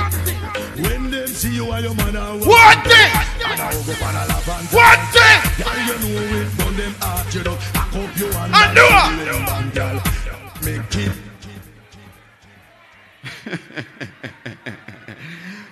see 1.33 1.55
you 1.55 1.71
and 1.71 1.83
your 1.83 1.93
are 1.93 2.37
one 2.37 2.81
thing, 2.83 3.11
And 3.45 3.61
I 3.61 3.71
go 3.73 3.93
pan 3.93 4.15
a 4.15 4.23
lap 4.27 4.47
and 4.47 4.67
one 4.73 5.03
thing. 5.13 5.39
Girl, 5.59 5.79
you 5.87 5.95
know 6.01 6.21
it, 6.37 6.49
burn 6.57 6.75
them 6.75 6.93
heart, 6.99 7.33
you 7.33 7.43
know. 7.43 7.57
Up 7.89 8.13
your 8.17 8.33
hand 8.33 8.53
And 8.55 8.75
do 8.75 8.85
it. 8.85 9.73
girl. 9.73 9.97
Make 10.63 10.95
it. 10.95 11.13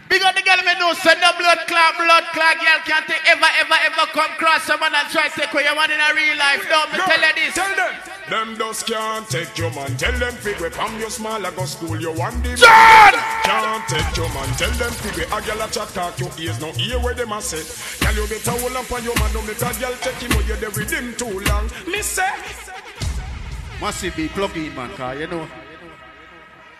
Big 0.09 0.23
up 0.23 0.35
the 0.35 0.41
girl 0.41 0.57
me 0.63 0.73
know 0.79 0.93
send 0.93 1.19
the 1.19 1.31
blood 1.37 1.59
clot, 1.67 1.93
blood 1.99 2.23
clot 2.31 2.55
girl 2.57 2.79
can't 2.85 3.09
ever, 3.27 3.49
ever, 3.59 3.77
ever 3.85 4.05
come 4.13 4.31
cross 4.39 4.63
someone 4.63 4.93
and 4.95 5.07
try 5.09 5.27
to 5.27 5.35
take 5.35 5.53
away 5.53 5.63
your 5.63 5.75
man 5.75 5.91
in 5.91 5.99
a 5.99 6.13
real 6.15 6.37
life. 6.37 6.63
Don't 6.69 6.91
me 6.93 6.99
tell 6.99 7.19
you 7.19 7.33
this. 7.35 7.53
Tell 7.55 7.75
them. 7.75 8.16
Them 8.29 8.57
just 8.57 8.85
can't 8.85 9.27
take 9.29 9.57
your 9.57 9.71
man. 9.73 9.95
Tell 9.95 10.11
them 10.11 10.33
figure 10.33 10.69
from 10.69 10.99
your 10.99 11.09
small 11.09 11.45
I 11.45 11.49
go 11.51 11.63
school 11.63 11.99
you 11.99 12.11
one 12.11 12.41
day. 12.41 12.55
John! 12.55 13.13
Can't 13.43 13.87
take 13.87 14.17
your 14.17 14.27
man. 14.33 14.49
Tell 14.57 14.71
them 14.71 14.91
figure 14.91 15.23
a 15.31 15.41
girl 15.41 15.61
a 15.61 15.67
chat 15.71 15.87
talk 15.95 16.19
your 16.19 16.31
ears 16.37 16.59
no 16.59 16.73
hear 16.73 16.99
where 16.99 17.13
them 17.13 17.31
a 17.31 17.41
say. 17.41 17.63
Girl 18.05 18.15
you 18.15 18.27
better 18.27 18.51
hold 18.51 18.75
up 18.75 18.91
on 18.91 19.03
your 19.03 19.15
man. 19.15 19.31
Don't 19.31 19.47
make 19.47 19.55
a 19.55 19.79
girl 19.79 19.95
take 20.01 20.15
him 20.15 20.31
oh, 20.33 20.39
or 20.39 20.43
you 20.43 20.55
there 20.57 20.69
with 20.71 20.91
him 20.91 21.15
too 21.15 21.39
long. 21.47 21.69
Me 21.87 22.01
say. 22.01 22.27
Must 23.79 24.15
be 24.15 24.27
plug 24.27 24.57
in 24.57 24.75
man, 24.75 24.89
cause 24.95 25.19
you 25.19 25.27
know. 25.27 25.47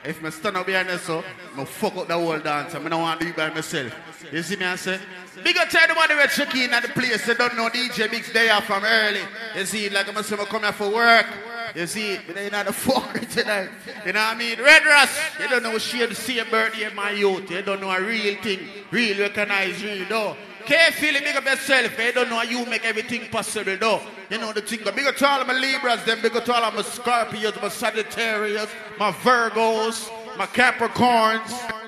If 0.04 0.22
me 0.22 0.32
stand 0.32 0.58
up 0.58 0.66
behind 0.66 0.90
this 0.90 1.04
so, 1.04 1.24
me 1.56 1.64
fuck 1.64 1.96
up 1.96 2.08
the 2.10 2.14
whole 2.14 2.40
dance. 2.40 2.76
I 2.76 2.80
don't 2.80 3.02
want 3.02 3.20
to 3.20 3.26
do 3.26 3.32
it 3.32 3.38
by 3.38 3.50
myself. 3.52 3.94
You 4.34 4.44
see 4.44 4.58
me 4.58 4.66
I 4.66 4.76
say? 4.76 5.00
Big 5.44 5.58
up 5.58 5.70
to 5.70 5.82
everybody 5.82 6.16
who 6.16 6.28
check 6.28 6.56
in 6.56 6.74
at 6.74 6.84
the 6.84 6.90
place. 6.90 7.26
They 7.26 7.34
don't 7.34 7.56
know 7.56 7.70
DJ 7.70 8.12
Mix 8.12 8.32
they 8.32 8.50
are 8.50 8.62
from 8.62 8.84
early. 8.84 9.22
You 9.56 9.66
see, 9.66 9.90
like 9.90 10.08
I'm 10.08 10.24
saying, 10.24 10.42
I 10.42 10.46
come 10.46 10.64
here 10.64 10.72
for 10.72 10.90
work. 10.90 11.26
You 11.76 11.86
see, 11.86 12.18
but 12.26 12.36
they 12.36 12.50
not 12.50 12.66
the 12.66 12.72
fucker 12.74 13.30
tonight. 13.30 13.70
You 14.06 14.14
know 14.14 14.20
what 14.20 14.36
I 14.36 14.38
mean? 14.38 14.58
Red 14.60 14.86
Russ, 14.86 15.20
you 15.40 15.48
don't 15.48 15.64
know 15.64 15.78
share 15.78 16.08
the 16.08 16.16
same 16.16 16.50
birthday 16.50 16.90
my 16.94 17.12
youth. 17.12 17.52
You 17.52 17.62
don't 17.62 17.82
know 17.82 17.92
a 17.92 18.02
real 18.02 18.36
thing. 18.42 18.60
Real 18.92 19.20
recognize 19.20 19.84
real 19.84 20.06
though. 20.08 20.38
Can't 20.66 20.94
feel 20.96 21.16
it, 21.16 21.24
big 21.24 21.36
up 21.36 21.46
yourself. 21.46 21.98
You 21.98 22.12
don't 22.12 22.30
know 22.30 22.38
how 22.38 22.44
you 22.44 22.66
make 22.66 22.84
everything 22.84 23.30
possible 23.30 23.78
though. 23.78 24.02
You 24.30 24.38
know 24.38 24.52
the 24.54 24.62
thing. 24.62 24.80
Big 24.84 25.08
up 25.08 25.16
to 25.18 25.28
all 25.28 25.42
of 25.42 25.48
my 25.48 25.54
Libras, 25.54 26.04
then 26.04 26.22
big 26.22 26.36
up 26.36 26.46
to 26.46 26.54
all 26.54 26.64
of 26.64 26.74
my 26.74 26.82
Scorpios, 26.82 27.62
my 27.62 27.70
Sagittarius, 27.70 28.70
my 29.00 29.12
Virgos, 29.12 30.10
my 30.38 30.46
Capricorns. 30.48 31.87